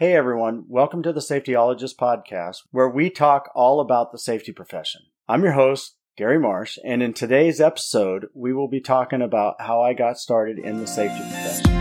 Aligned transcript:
Hey 0.00 0.14
everyone, 0.14 0.66
welcome 0.68 1.02
to 1.02 1.12
the 1.12 1.18
Safetyologist 1.18 1.96
podcast, 1.96 2.58
where 2.70 2.88
we 2.88 3.10
talk 3.10 3.50
all 3.52 3.80
about 3.80 4.12
the 4.12 4.18
safety 4.20 4.52
profession. 4.52 5.00
I'm 5.28 5.42
your 5.42 5.54
host, 5.54 5.96
Gary 6.16 6.38
Marsh, 6.38 6.78
and 6.84 7.02
in 7.02 7.12
today's 7.12 7.60
episode, 7.60 8.28
we 8.32 8.52
will 8.52 8.68
be 8.68 8.80
talking 8.80 9.20
about 9.20 9.60
how 9.60 9.82
I 9.82 9.94
got 9.94 10.16
started 10.16 10.60
in 10.60 10.78
the 10.78 10.86
safety 10.86 11.18
profession. 11.18 11.72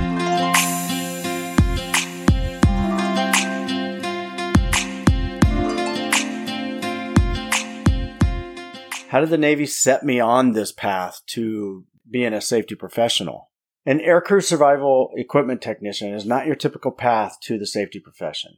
How 9.10 9.20
did 9.20 9.30
the 9.30 9.38
Navy 9.38 9.68
set 9.68 10.04
me 10.04 10.20
on 10.20 10.54
this 10.54 10.72
path 10.72 11.22
to 11.28 11.86
being 12.10 12.34
a 12.34 12.42
safety 12.42 12.74
professional? 12.74 13.52
An 13.88 14.00
aircrew 14.00 14.44
survival 14.44 15.12
equipment 15.16 15.62
technician 15.62 16.14
is 16.14 16.26
not 16.26 16.46
your 16.46 16.58
typical 16.58 16.92
path 16.92 17.38
to 17.44 17.58
the 17.58 17.66
safety 17.66 18.02
profession. 18.02 18.58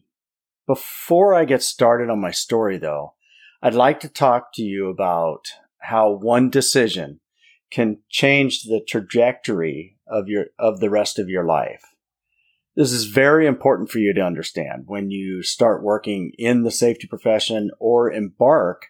Before 0.66 1.36
I 1.36 1.46
get 1.46 1.62
started 1.62 2.10
on 2.10 2.20
my 2.20 2.32
story, 2.32 2.80
though, 2.80 3.14
I'd 3.62 3.76
like 3.76 4.00
to 4.00 4.10
talk 4.10 4.52
to 4.56 4.64
you 4.64 4.90
about 4.90 5.50
how 5.82 6.10
one 6.10 6.50
decision 6.50 7.20
can 7.70 8.00
change 8.10 8.64
the 8.64 8.82
trajectory 8.84 10.00
of 10.08 10.30
your 10.30 10.48
of 10.58 10.80
the 10.80 10.90
rest 10.90 11.20
of 11.20 11.30
your 11.30 11.46
life. 11.46 11.84
This 12.76 12.92
is 12.92 13.06
very 13.06 13.46
important 13.46 13.92
for 13.92 14.00
you 14.00 14.16
to 14.16 14.26
understand 14.26 14.86
when 14.88 15.12
you 15.12 15.44
start 15.44 15.84
working 15.84 16.32
in 16.40 16.64
the 16.64 16.72
safety 16.72 17.06
profession 17.06 17.70
or 17.80 18.12
embark 18.12 18.88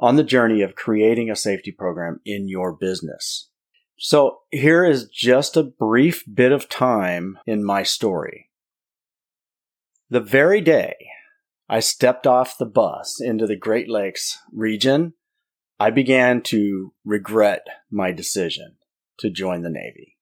on 0.00 0.16
the 0.16 0.24
journey 0.24 0.62
of 0.62 0.74
creating 0.74 1.30
a 1.30 1.36
safety 1.36 1.70
program 1.70 2.18
in 2.24 2.48
your 2.48 2.72
business. 2.74 3.50
So 4.04 4.40
here 4.50 4.84
is 4.84 5.06
just 5.06 5.56
a 5.56 5.62
brief 5.62 6.24
bit 6.26 6.50
of 6.50 6.68
time 6.68 7.38
in 7.46 7.62
my 7.62 7.84
story. 7.84 8.50
The 10.10 10.18
very 10.18 10.60
day 10.60 10.96
I 11.68 11.78
stepped 11.78 12.26
off 12.26 12.58
the 12.58 12.66
bus 12.66 13.20
into 13.20 13.46
the 13.46 13.54
Great 13.54 13.88
Lakes 13.88 14.40
region, 14.52 15.14
I 15.78 15.90
began 15.90 16.42
to 16.46 16.92
regret 17.04 17.64
my 17.92 18.10
decision 18.10 18.74
to 19.20 19.30
join 19.30 19.62
the 19.62 19.70
Navy. 19.70 20.18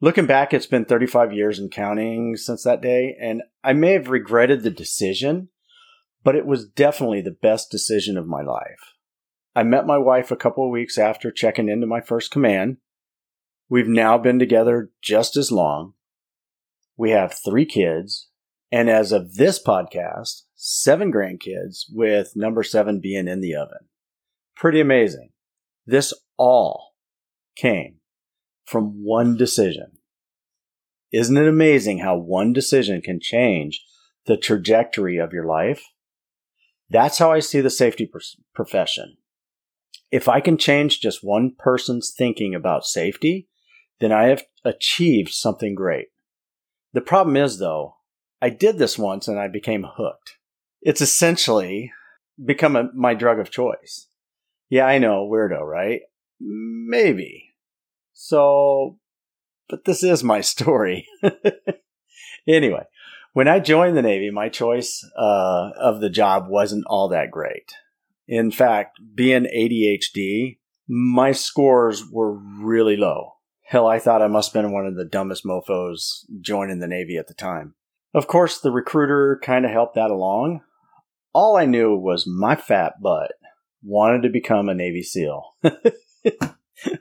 Looking 0.00 0.26
back, 0.26 0.54
it's 0.54 0.66
been 0.66 0.84
35 0.84 1.32
years 1.32 1.58
and 1.58 1.68
counting 1.68 2.36
since 2.36 2.62
that 2.62 2.80
day, 2.80 3.16
and 3.20 3.42
I 3.64 3.72
may 3.72 3.94
have 3.94 4.08
regretted 4.08 4.62
the 4.62 4.70
decision, 4.70 5.48
but 6.22 6.36
it 6.36 6.46
was 6.46 6.64
definitely 6.64 7.22
the 7.22 7.32
best 7.32 7.72
decision 7.72 8.16
of 8.16 8.28
my 8.28 8.42
life. 8.42 8.94
I 9.56 9.64
met 9.64 9.84
my 9.84 9.98
wife 9.98 10.30
a 10.30 10.36
couple 10.36 10.64
of 10.64 10.70
weeks 10.70 10.96
after 10.96 11.32
checking 11.32 11.68
into 11.68 11.88
my 11.88 12.00
first 12.00 12.30
command. 12.30 12.76
We've 13.70 13.88
now 13.88 14.18
been 14.18 14.40
together 14.40 14.90
just 15.00 15.36
as 15.36 15.52
long. 15.52 15.94
We 16.96 17.10
have 17.10 17.32
three 17.32 17.64
kids. 17.64 18.28
And 18.72 18.90
as 18.90 19.12
of 19.12 19.34
this 19.34 19.62
podcast, 19.62 20.42
seven 20.56 21.12
grandkids 21.12 21.84
with 21.90 22.32
number 22.34 22.64
seven 22.64 23.00
being 23.00 23.28
in 23.28 23.40
the 23.40 23.54
oven. 23.54 23.88
Pretty 24.56 24.80
amazing. 24.80 25.30
This 25.86 26.12
all 26.36 26.94
came 27.56 28.00
from 28.64 29.04
one 29.04 29.36
decision. 29.36 29.98
Isn't 31.12 31.36
it 31.36 31.48
amazing 31.48 31.98
how 31.98 32.16
one 32.16 32.52
decision 32.52 33.00
can 33.00 33.20
change 33.20 33.84
the 34.26 34.36
trajectory 34.36 35.16
of 35.18 35.32
your 35.32 35.46
life? 35.46 35.82
That's 36.88 37.18
how 37.18 37.30
I 37.30 37.38
see 37.38 37.60
the 37.60 37.70
safety 37.70 38.10
profession. 38.54 39.16
If 40.10 40.28
I 40.28 40.40
can 40.40 40.56
change 40.56 41.00
just 41.00 41.22
one 41.22 41.54
person's 41.56 42.12
thinking 42.16 42.54
about 42.54 42.84
safety, 42.84 43.48
then 44.00 44.12
I 44.12 44.24
have 44.24 44.44
achieved 44.64 45.30
something 45.30 45.74
great. 45.74 46.08
The 46.92 47.00
problem 47.00 47.36
is, 47.36 47.58
though, 47.58 47.96
I 48.42 48.50
did 48.50 48.78
this 48.78 48.98
once 48.98 49.28
and 49.28 49.38
I 49.38 49.48
became 49.48 49.86
hooked. 49.96 50.38
It's 50.82 51.00
essentially 51.00 51.92
become 52.42 52.74
a, 52.76 52.90
my 52.94 53.14
drug 53.14 53.38
of 53.38 53.50
choice. 53.50 54.06
Yeah, 54.70 54.86
I 54.86 54.98
know, 54.98 55.28
weirdo, 55.30 55.60
right? 55.60 56.00
Maybe. 56.40 57.54
So, 58.12 58.98
but 59.68 59.84
this 59.84 60.02
is 60.02 60.24
my 60.24 60.40
story. 60.40 61.06
anyway, 62.46 62.84
when 63.32 63.48
I 63.48 63.60
joined 63.60 63.96
the 63.96 64.02
Navy, 64.02 64.30
my 64.30 64.48
choice 64.48 65.04
uh, 65.18 65.70
of 65.78 66.00
the 66.00 66.10
job 66.10 66.48
wasn't 66.48 66.86
all 66.86 67.08
that 67.08 67.30
great. 67.30 67.72
In 68.26 68.50
fact, 68.50 68.98
being 69.14 69.44
ADHD, 69.44 70.58
my 70.88 71.32
scores 71.32 72.04
were 72.10 72.32
really 72.32 72.96
low. 72.96 73.34
Hell, 73.70 73.86
I 73.86 74.00
thought 74.00 74.20
I 74.20 74.26
must 74.26 74.52
have 74.52 74.60
been 74.64 74.72
one 74.72 74.84
of 74.84 74.96
the 74.96 75.04
dumbest 75.04 75.44
mofos 75.44 76.24
joining 76.40 76.80
the 76.80 76.88
Navy 76.88 77.16
at 77.16 77.28
the 77.28 77.34
time. 77.34 77.74
Of 78.12 78.26
course, 78.26 78.58
the 78.58 78.72
recruiter 78.72 79.40
kind 79.44 79.64
of 79.64 79.70
helped 79.70 79.94
that 79.94 80.10
along. 80.10 80.62
All 81.32 81.56
I 81.56 81.66
knew 81.66 81.94
was 81.94 82.26
my 82.26 82.56
fat 82.56 82.94
butt 83.00 83.30
wanted 83.80 84.22
to 84.24 84.28
become 84.28 84.68
a 84.68 84.74
Navy 84.74 85.04
SEAL. 85.04 85.54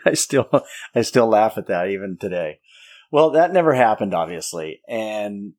I 0.05 0.13
still, 0.13 0.47
I 0.93 1.01
still 1.01 1.25
laugh 1.25 1.57
at 1.57 1.65
that 1.65 1.87
even 1.87 2.17
today. 2.21 2.59
Well, 3.11 3.31
that 3.31 3.51
never 3.51 3.73
happened, 3.73 4.13
obviously. 4.13 4.81
And 4.87 5.53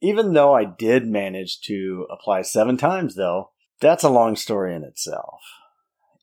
even 0.00 0.32
though 0.32 0.54
I 0.54 0.64
did 0.64 1.06
manage 1.06 1.60
to 1.66 2.06
apply 2.10 2.40
seven 2.40 2.78
times, 2.78 3.16
though, 3.16 3.50
that's 3.82 4.02
a 4.02 4.08
long 4.08 4.34
story 4.34 4.74
in 4.74 4.82
itself. 4.82 5.42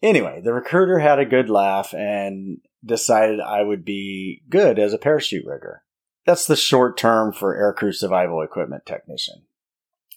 Anyway, 0.01 0.41
the 0.43 0.51
recruiter 0.51 0.97
had 0.97 1.19
a 1.19 1.25
good 1.25 1.47
laugh 1.47 1.93
and 1.93 2.57
decided 2.83 3.39
I 3.39 3.63
would 3.63 3.85
be 3.85 4.43
good 4.49 4.79
as 4.79 4.93
a 4.93 4.97
parachute 4.97 5.45
rigger. 5.45 5.83
That's 6.25 6.45
the 6.45 6.55
short 6.55 6.97
term 6.97 7.33
for 7.33 7.55
aircrew 7.55 7.93
survival 7.93 8.41
equipment 8.41 8.85
technician. 8.85 9.43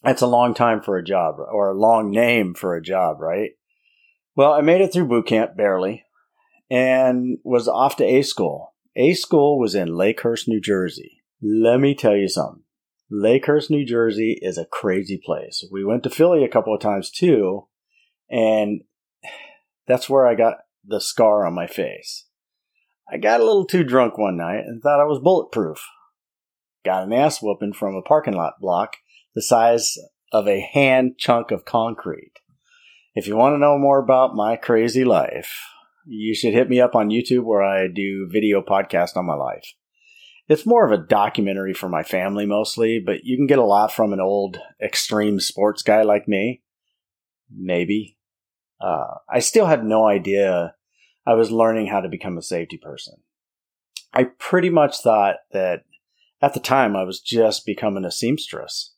That's 0.03 0.23
a 0.23 0.27
long 0.27 0.53
time 0.53 0.83
for 0.83 0.99
a 0.99 1.05
job, 1.05 1.37
or 1.39 1.71
a 1.71 1.79
long 1.79 2.11
name 2.11 2.55
for 2.55 2.75
a 2.75 2.83
job, 2.83 3.21
right? 3.21 3.53
Well, 4.37 4.53
I 4.53 4.61
made 4.61 4.83
it 4.83 4.93
through 4.93 5.09
boot 5.09 5.27
camp 5.27 5.57
barely 5.57 6.05
and 6.71 7.39
was 7.43 7.69
off 7.69 7.97
to 7.97 8.05
A 8.05 8.23
school. 8.23 8.75
A 8.97 9.15
school 9.15 9.59
was 9.59 9.75
in 9.75 9.89
Lakehurst, 9.89 10.47
New 10.47 10.61
Jersey. 10.61 11.23
Let 11.43 11.81
me 11.81 11.95
tell 11.95 12.17
you 12.17 12.29
something. 12.29 12.63
Lakehurst, 13.11 13.71
New 13.71 13.85
Jersey 13.85 14.39
is 14.43 14.59
a 14.59 14.67
crazy 14.67 15.21
place. 15.25 15.65
We 15.71 15.85
went 15.85 16.03
to 16.05 16.11
Philly 16.11 16.45
a 16.45 16.49
couple 16.49 16.75
of 16.75 16.81
times 16.81 17.11
too, 17.11 17.67
and 18.31 18.83
that's 19.87 20.11
where 20.11 20.27
I 20.27 20.35
got 20.35 20.59
the 20.85 21.01
scar 21.01 21.47
on 21.47 21.55
my 21.55 21.67
face. 21.67 22.27
I 23.11 23.19
got 23.19 23.41
a 23.41 23.45
little 23.45 23.67
too 23.67 23.85
drunk 23.85 24.17
one 24.17 24.37
night 24.37 24.65
and 24.67 24.83
thought 24.83 25.01
I 25.01 25.05
was 25.05 25.19
bulletproof. 25.19 25.85
Got 26.85 27.05
an 27.05 27.13
ass 27.13 27.43
whooping 27.43 27.75
from 27.75 27.95
a 27.95 28.03
parking 28.03 28.35
lot 28.35 28.55
block 28.61 28.97
the 29.35 29.43
size 29.43 29.97
of 30.33 30.49
a 30.49 30.61
hand 30.61 31.17
chunk 31.19 31.51
of 31.51 31.65
concrete. 31.65 32.33
If 33.15 33.27
you 33.27 33.37
want 33.37 33.55
to 33.55 33.59
know 33.59 33.79
more 33.79 33.99
about 33.99 34.35
my 34.35 34.57
crazy 34.57 35.05
life, 35.05 35.61
you 36.07 36.35
should 36.35 36.53
hit 36.53 36.69
me 36.69 36.81
up 36.81 36.95
on 36.95 37.11
YouTube 37.11 37.45
where 37.45 37.63
I 37.63 37.87
do 37.89 38.29
video 38.31 38.61
podcast 38.61 39.17
on 39.17 39.27
my 39.27 39.35
life. 39.35 39.75
It's 40.49 40.67
more 40.67 40.85
of 40.85 40.93
a 40.93 41.03
documentary 41.03 41.73
for 41.73 41.89
my 41.89 42.03
family 42.03 42.45
mostly, 42.45 43.01
but 43.05 43.25
you 43.25 43.37
can 43.37 43.47
get 43.47 43.59
a 43.59 43.65
lot 43.65 43.93
from 43.93 44.13
an 44.13 44.21
old 44.21 44.59
extreme 44.83 45.41
sports 45.41 45.83
guy 45.83 46.03
like 46.03 46.29
me. 46.29 46.63
Maybe. 47.51 48.19
Uh, 48.81 49.19
I 49.31 49.39
still 49.39 49.67
had 49.67 49.85
no 49.85 50.07
idea 50.07 50.75
I 51.27 51.35
was 51.35 51.51
learning 51.51 51.89
how 51.89 52.01
to 52.01 52.09
become 52.09 52.37
a 52.37 52.43
safety 52.43 52.77
person. 52.77 53.17
I 54.13 54.25
pretty 54.25 54.71
much 54.71 54.99
thought 54.99 55.37
that 55.53 55.85
at 56.41 56.55
the 56.55 56.61
time 56.61 56.95
I 56.95 57.05
was 57.05 57.21
just 57.21 57.67
becoming 57.67 58.05
a 58.05 58.11
seamstress. 58.11 58.95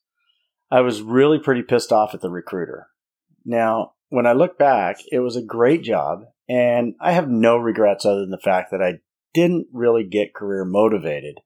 I 0.70 0.80
was 0.80 1.02
really 1.02 1.38
pretty 1.38 1.62
pissed 1.62 1.92
off 1.92 2.12
at 2.12 2.20
the 2.20 2.30
recruiter. 2.30 2.88
Now, 3.44 3.92
when 4.08 4.26
I 4.26 4.32
look 4.32 4.58
back, 4.58 4.98
it 5.12 5.20
was 5.20 5.36
a 5.36 5.42
great 5.42 5.82
job, 5.82 6.24
and 6.48 6.94
I 7.00 7.12
have 7.12 7.28
no 7.28 7.56
regrets 7.56 8.04
other 8.04 8.20
than 8.20 8.30
the 8.30 8.38
fact 8.38 8.70
that 8.72 8.82
I 8.82 8.98
didn't 9.32 9.68
really 9.72 10.04
get 10.04 10.34
career 10.34 10.64
motivated 10.64 11.40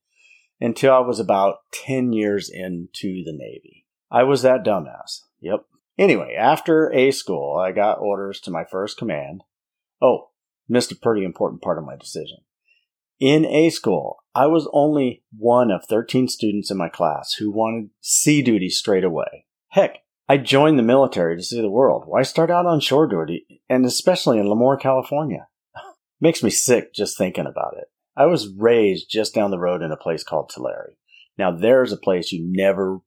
until 0.60 0.94
I 0.94 1.00
was 1.00 1.20
about 1.20 1.56
10 1.72 2.12
years 2.12 2.50
into 2.50 3.22
the 3.24 3.32
Navy. 3.32 3.86
I 4.10 4.22
was 4.24 4.42
that 4.42 4.64
dumbass. 4.64 5.20
Yep. 5.40 5.64
Anyway, 5.98 6.34
after 6.34 6.90
A 6.92 7.10
school, 7.10 7.56
I 7.58 7.72
got 7.72 7.98
orders 7.98 8.40
to 8.40 8.50
my 8.50 8.64
first 8.64 8.96
command. 8.96 9.42
Oh, 10.00 10.29
missed 10.70 10.92
a 10.92 10.96
pretty 10.96 11.24
important 11.24 11.62
part 11.62 11.78
of 11.78 11.84
my 11.84 11.96
decision. 11.96 12.38
In 13.18 13.44
A 13.44 13.68
school, 13.68 14.24
I 14.34 14.46
was 14.46 14.68
only 14.72 15.22
one 15.36 15.70
of 15.70 15.84
13 15.84 16.28
students 16.28 16.70
in 16.70 16.78
my 16.78 16.88
class 16.88 17.34
who 17.34 17.50
wanted 17.50 17.90
sea 18.00 18.40
duty 18.40 18.70
straight 18.70 19.04
away. 19.04 19.44
Heck, 19.68 19.98
I 20.28 20.38
joined 20.38 20.78
the 20.78 20.84
military 20.84 21.36
to 21.36 21.42
see 21.42 21.60
the 21.60 21.68
world. 21.68 22.04
Why 22.06 22.22
start 22.22 22.50
out 22.50 22.64
on 22.64 22.80
shore 22.80 23.06
duty, 23.06 23.62
and 23.68 23.84
especially 23.84 24.38
in 24.38 24.46
Lemoore, 24.46 24.80
California? 24.80 25.48
Makes 26.20 26.42
me 26.42 26.50
sick 26.50 26.94
just 26.94 27.18
thinking 27.18 27.46
about 27.46 27.74
it. 27.76 27.88
I 28.16 28.26
was 28.26 28.48
raised 28.56 29.10
just 29.10 29.34
down 29.34 29.50
the 29.50 29.58
road 29.58 29.82
in 29.82 29.92
a 29.92 29.96
place 29.96 30.22
called 30.22 30.50
Tulare. 30.50 30.94
Now, 31.36 31.50
there's 31.50 31.92
a 31.92 31.96
place 31.96 32.32
you 32.32 32.42
never 32.44 33.00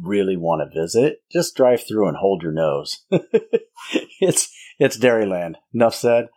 really 0.00 0.36
want 0.36 0.62
to 0.62 0.80
visit. 0.80 1.22
Just 1.30 1.56
drive 1.56 1.86
through 1.86 2.08
and 2.08 2.16
hold 2.16 2.42
your 2.42 2.52
nose. 2.52 3.04
it's 4.20 4.52
it's 4.78 4.98
Dairyland. 4.98 5.54
Enough 5.74 5.94
said. 5.94 6.28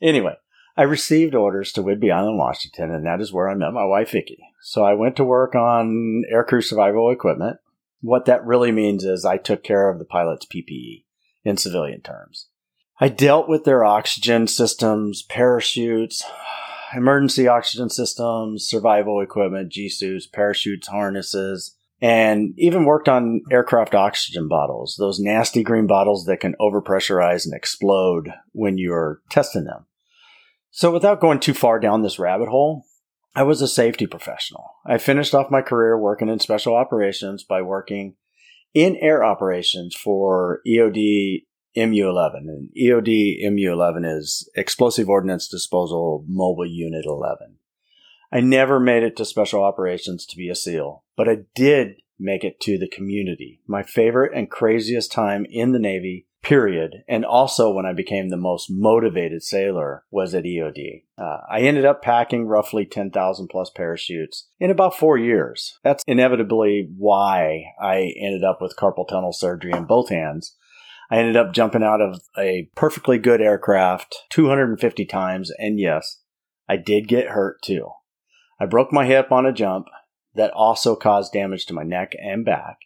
Anyway, 0.00 0.34
I 0.76 0.82
received 0.82 1.34
orders 1.34 1.72
to 1.72 1.82
Whidbey 1.82 2.12
Island, 2.12 2.38
Washington, 2.38 2.90
and 2.90 3.06
that 3.06 3.20
is 3.20 3.32
where 3.32 3.48
I 3.48 3.54
met 3.54 3.72
my 3.72 3.84
wife, 3.84 4.10
Vicki. 4.10 4.38
So 4.62 4.82
I 4.84 4.94
went 4.94 5.16
to 5.16 5.24
work 5.24 5.54
on 5.54 6.24
aircrew 6.32 6.62
survival 6.64 7.10
equipment. 7.10 7.58
What 8.00 8.24
that 8.24 8.44
really 8.44 8.72
means 8.72 9.04
is 9.04 9.24
I 9.24 9.36
took 9.36 9.62
care 9.62 9.88
of 9.88 9.98
the 9.98 10.04
pilot's 10.04 10.46
PPE 10.46 11.04
in 11.44 11.56
civilian 11.56 12.00
terms. 12.00 12.48
I 13.00 13.08
dealt 13.08 13.48
with 13.48 13.64
their 13.64 13.84
oxygen 13.84 14.46
systems, 14.46 15.22
parachutes, 15.22 16.24
emergency 16.94 17.46
oxygen 17.46 17.88
systems, 17.88 18.64
survival 18.64 19.20
equipment, 19.20 19.70
G 19.70 19.88
suits, 19.88 20.26
parachutes, 20.26 20.88
harnesses, 20.88 21.76
and 22.04 22.52
even 22.58 22.84
worked 22.84 23.08
on 23.08 23.40
aircraft 23.50 23.94
oxygen 23.94 24.46
bottles, 24.46 24.96
those 24.98 25.18
nasty 25.18 25.62
green 25.62 25.86
bottles 25.86 26.26
that 26.26 26.38
can 26.38 26.54
overpressurize 26.60 27.46
and 27.46 27.54
explode 27.54 28.28
when 28.52 28.76
you're 28.76 29.22
testing 29.30 29.64
them. 29.64 29.86
So, 30.70 30.92
without 30.92 31.22
going 31.22 31.40
too 31.40 31.54
far 31.54 31.80
down 31.80 32.02
this 32.02 32.18
rabbit 32.18 32.50
hole, 32.50 32.84
I 33.34 33.42
was 33.44 33.62
a 33.62 33.68
safety 33.68 34.06
professional. 34.06 34.74
I 34.84 34.98
finished 34.98 35.34
off 35.34 35.50
my 35.50 35.62
career 35.62 35.98
working 35.98 36.28
in 36.28 36.40
special 36.40 36.76
operations 36.76 37.42
by 37.42 37.62
working 37.62 38.16
in 38.74 38.96
air 39.00 39.24
operations 39.24 39.96
for 39.96 40.60
EOD 40.68 41.44
MU11. 41.74 42.34
And 42.34 42.68
EOD 42.78 43.46
MU11 43.46 44.18
is 44.18 44.50
Explosive 44.54 45.08
Ordnance 45.08 45.48
Disposal 45.48 46.26
Mobile 46.28 46.66
Unit 46.66 47.06
11. 47.06 47.56
I 48.34 48.40
never 48.40 48.80
made 48.80 49.04
it 49.04 49.16
to 49.18 49.24
special 49.24 49.62
operations 49.62 50.26
to 50.26 50.36
be 50.36 50.48
a 50.48 50.56
SEAL, 50.56 51.04
but 51.16 51.28
I 51.28 51.44
did 51.54 52.00
make 52.18 52.42
it 52.42 52.58
to 52.62 52.76
the 52.76 52.88
community. 52.88 53.60
My 53.68 53.84
favorite 53.84 54.32
and 54.34 54.50
craziest 54.50 55.12
time 55.12 55.46
in 55.48 55.70
the 55.70 55.78
Navy 55.78 56.26
period. 56.42 57.04
And 57.06 57.24
also 57.24 57.70
when 57.70 57.86
I 57.86 57.92
became 57.92 58.30
the 58.30 58.36
most 58.36 58.66
motivated 58.68 59.44
sailor 59.44 60.02
was 60.10 60.34
at 60.34 60.42
EOD. 60.42 61.04
Uh, 61.16 61.38
I 61.48 61.60
ended 61.60 61.84
up 61.84 62.02
packing 62.02 62.46
roughly 62.46 62.84
10,000 62.84 63.46
plus 63.46 63.70
parachutes 63.70 64.48
in 64.58 64.68
about 64.68 64.96
four 64.96 65.16
years. 65.16 65.78
That's 65.84 66.02
inevitably 66.08 66.90
why 66.98 67.66
I 67.80 68.12
ended 68.20 68.42
up 68.42 68.60
with 68.60 68.76
carpal 68.76 69.06
tunnel 69.06 69.32
surgery 69.32 69.70
in 69.70 69.84
both 69.84 70.08
hands. 70.08 70.56
I 71.08 71.18
ended 71.18 71.36
up 71.36 71.52
jumping 71.52 71.84
out 71.84 72.00
of 72.00 72.20
a 72.36 72.68
perfectly 72.74 73.18
good 73.18 73.40
aircraft 73.40 74.16
250 74.30 75.04
times. 75.04 75.52
And 75.56 75.78
yes, 75.78 76.20
I 76.68 76.78
did 76.78 77.06
get 77.06 77.28
hurt 77.28 77.62
too. 77.62 77.90
I 78.60 78.66
broke 78.66 78.92
my 78.92 79.06
hip 79.06 79.32
on 79.32 79.46
a 79.46 79.52
jump 79.52 79.86
that 80.34 80.52
also 80.52 80.96
caused 80.96 81.32
damage 81.32 81.66
to 81.66 81.74
my 81.74 81.82
neck 81.82 82.12
and 82.20 82.44
back 82.44 82.78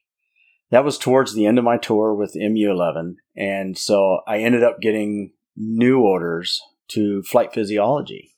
that 0.71 0.85
was 0.85 0.99
towards 0.99 1.35
the 1.35 1.47
end 1.47 1.59
of 1.59 1.65
my 1.65 1.79
tour 1.79 2.15
with 2.15 2.35
MU11. 2.35 3.17
And 3.37 3.77
so 3.77 4.21
I 4.27 4.39
ended 4.39 4.63
up 4.63 4.81
getting 4.81 5.33
new 5.57 6.01
orders 6.01 6.61
to 6.89 7.23
flight 7.23 7.53
physiology. 7.53 8.35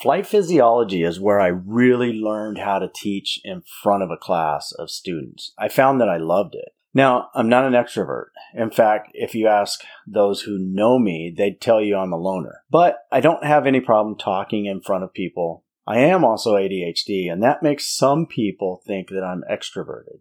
Flight 0.00 0.26
physiology 0.26 1.02
is 1.02 1.20
where 1.20 1.40
I 1.40 1.46
really 1.46 2.12
learned 2.12 2.58
how 2.58 2.78
to 2.78 2.90
teach 2.94 3.40
in 3.44 3.62
front 3.82 4.02
of 4.02 4.10
a 4.10 4.16
class 4.16 4.72
of 4.72 4.90
students. 4.90 5.52
I 5.58 5.68
found 5.68 6.00
that 6.00 6.08
I 6.08 6.18
loved 6.18 6.54
it. 6.54 6.68
Now, 6.92 7.28
I'm 7.34 7.48
not 7.48 7.64
an 7.64 7.74
extrovert. 7.74 8.26
In 8.54 8.70
fact, 8.70 9.10
if 9.12 9.34
you 9.34 9.48
ask 9.48 9.80
those 10.06 10.42
who 10.42 10.58
know 10.58 10.98
me, 10.98 11.34
they'd 11.36 11.60
tell 11.60 11.80
you 11.82 11.96
I'm 11.96 12.12
a 12.12 12.16
loner. 12.16 12.62
But 12.70 13.00
I 13.12 13.20
don't 13.20 13.44
have 13.44 13.66
any 13.66 13.80
problem 13.80 14.16
talking 14.16 14.64
in 14.64 14.80
front 14.80 15.04
of 15.04 15.12
people. 15.12 15.65
I 15.86 15.98
am 15.98 16.24
also 16.24 16.54
ADHD, 16.54 17.30
and 17.30 17.42
that 17.42 17.62
makes 17.62 17.86
some 17.86 18.26
people 18.26 18.82
think 18.86 19.08
that 19.08 19.22
I'm 19.22 19.44
extroverted. 19.50 20.20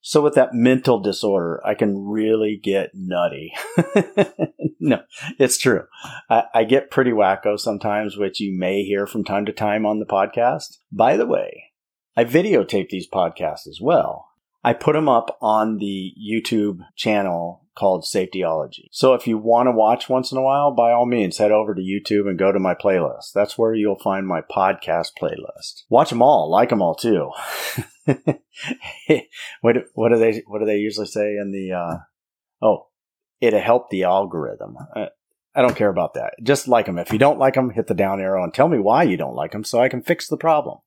So 0.00 0.20
with 0.20 0.34
that 0.34 0.54
mental 0.54 1.00
disorder, 1.00 1.60
I 1.66 1.74
can 1.74 2.06
really 2.06 2.60
get 2.62 2.90
nutty. 2.94 3.52
no, 4.80 5.02
it's 5.38 5.58
true. 5.58 5.84
I, 6.30 6.44
I, 6.54 6.64
get 6.64 6.90
pretty 6.90 7.10
wacko 7.10 7.58
sometimes, 7.58 8.16
which 8.16 8.38
you 8.40 8.56
may 8.56 8.84
hear 8.84 9.06
from 9.06 9.24
time 9.24 9.44
to 9.46 9.52
time 9.52 9.84
on 9.84 9.98
the 9.98 10.06
podcast. 10.06 10.78
By 10.92 11.16
the 11.16 11.26
way, 11.26 11.72
I 12.16 12.24
videotape 12.24 12.90
these 12.90 13.08
podcasts 13.08 13.66
as 13.66 13.80
well. 13.82 14.28
I 14.62 14.72
put 14.72 14.94
them 14.94 15.08
up 15.08 15.36
on 15.40 15.78
the 15.78 16.12
YouTube 16.18 16.80
channel 16.96 17.66
called 17.78 18.04
Safetyology. 18.04 18.88
So 18.90 19.14
if 19.14 19.26
you 19.26 19.38
want 19.38 19.68
to 19.68 19.72
watch 19.72 20.08
once 20.08 20.32
in 20.32 20.38
a 20.38 20.42
while, 20.42 20.74
by 20.74 20.90
all 20.90 21.06
means, 21.06 21.38
head 21.38 21.52
over 21.52 21.74
to 21.74 21.80
YouTube 21.80 22.28
and 22.28 22.38
go 22.38 22.50
to 22.50 22.58
my 22.58 22.74
playlist. 22.74 23.32
That's 23.34 23.56
where 23.56 23.74
you'll 23.74 23.98
find 23.98 24.26
my 24.26 24.40
podcast 24.40 25.12
playlist. 25.20 25.84
Watch 25.88 26.10
them 26.10 26.22
all, 26.22 26.50
like 26.50 26.70
them 26.70 26.82
all 26.82 26.94
too. 26.94 27.30
what 29.60 29.76
what 29.94 30.08
do 30.08 30.18
they 30.18 30.42
what 30.46 30.58
do 30.58 30.64
they 30.66 30.78
usually 30.78 31.06
say 31.06 31.36
in 31.36 31.52
the 31.52 31.72
uh, 31.76 31.98
oh 32.60 32.88
it'll 33.40 33.60
help 33.60 33.90
the 33.90 34.04
algorithm. 34.04 34.76
I 34.94 35.62
don't 35.62 35.76
care 35.76 35.88
about 35.88 36.14
that. 36.14 36.34
Just 36.42 36.68
like 36.68 36.86
them. 36.86 36.98
If 36.98 37.12
you 37.12 37.18
don't 37.18 37.38
like 37.38 37.54
them, 37.54 37.70
hit 37.70 37.86
the 37.86 37.94
down 37.94 38.20
arrow 38.20 38.44
and 38.44 38.52
tell 38.52 38.68
me 38.68 38.78
why 38.78 39.04
you 39.04 39.16
don't 39.16 39.34
like 39.34 39.52
them 39.52 39.64
so 39.64 39.80
I 39.80 39.88
can 39.88 40.02
fix 40.02 40.28
the 40.28 40.36
problem. 40.36 40.78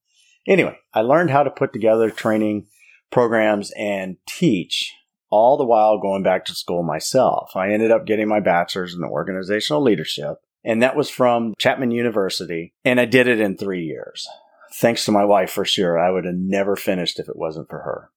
Anyway, 0.47 0.77
I 0.93 1.01
learned 1.01 1.29
how 1.29 1.43
to 1.43 1.49
put 1.49 1.73
together 1.73 2.09
training 2.09 2.67
programs 3.11 3.71
and 3.77 4.17
teach 4.27 4.93
all 5.31 5.57
the 5.57 5.65
while 5.65 5.97
going 5.97 6.21
back 6.21 6.45
to 6.45 6.53
school 6.53 6.83
myself. 6.83 7.55
I 7.55 7.71
ended 7.71 7.89
up 7.89 8.05
getting 8.05 8.27
my 8.27 8.41
bachelor's 8.41 8.93
in 8.93 9.03
organizational 9.03 9.81
leadership, 9.81 10.37
and 10.63 10.83
that 10.83 10.95
was 10.95 11.09
from 11.09 11.55
Chapman 11.57 11.91
University, 11.91 12.73
and 12.85 12.99
I 12.99 13.05
did 13.05 13.27
it 13.27 13.39
in 13.39 13.57
three 13.57 13.83
years. 13.83 14.27
Thanks 14.75 15.05
to 15.05 15.11
my 15.11 15.25
wife 15.25 15.51
for 15.51 15.65
sure. 15.65 15.97
I 15.97 16.11
would 16.11 16.25
have 16.25 16.35
never 16.35 16.75
finished 16.75 17.19
if 17.19 17.27
it 17.27 17.35
wasn't 17.35 17.69
for 17.69 17.79
her. 17.79 18.11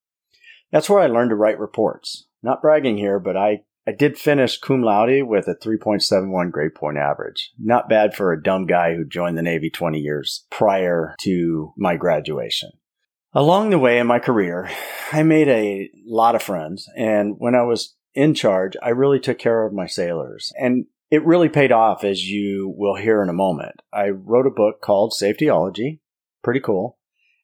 That's 0.71 0.91
where 0.91 1.01
I 1.01 1.07
learned 1.07 1.31
to 1.31 1.37
write 1.37 1.59
reports. 1.59 2.27
Not 2.43 2.61
bragging 2.61 2.99
here, 2.99 3.19
but 3.19 3.37
I, 3.37 3.63
I 3.87 3.93
did 3.93 4.19
finish 4.19 4.59
cum 4.59 4.83
laude 4.83 5.23
with 5.25 5.49
a 5.49 5.55
3.71 5.55 6.51
grade 6.51 6.75
point 6.75 6.99
average. 6.99 7.53
Not 7.59 7.89
bad 7.89 8.15
for 8.15 8.33
a 8.33 8.43
dumb 8.43 8.67
guy 8.67 8.95
who 8.95 9.05
joined 9.05 9.39
the 9.39 9.43
Navy 9.43 9.71
20 9.71 9.99
years 9.99 10.47
prior 10.51 11.15
to 11.23 11.73
my 11.77 11.97
graduation. 11.97 12.71
Along 13.37 13.71
the 13.71 13.81
way 13.81 13.99
in 13.99 14.07
my 14.07 14.21
career, 14.21 14.71
I 15.11 15.25
made 15.25 15.49
a 15.49 15.91
lot 16.07 16.37
of 16.37 16.43
friends. 16.43 16.89
And 16.97 17.35
when 17.39 17.57
I 17.57 17.63
was 17.63 17.97
in 18.15 18.35
charge, 18.35 18.77
I 18.81 18.91
really 18.91 19.19
took 19.19 19.39
care 19.39 19.67
of 19.67 19.73
my 19.73 19.87
sailors. 19.87 20.53
And 20.57 20.87
it 21.11 21.27
really 21.27 21.49
paid 21.49 21.73
off, 21.73 22.05
as 22.05 22.29
you 22.31 22.73
will 22.77 22.95
hear 22.95 23.23
in 23.23 23.29
a 23.29 23.35
moment. 23.35 23.83
I 23.93 24.11
wrote 24.11 24.47
a 24.47 24.51
book 24.51 24.81
called 24.81 25.13
Safetyology. 25.13 25.99
Pretty 26.45 26.61
cool. 26.61 26.99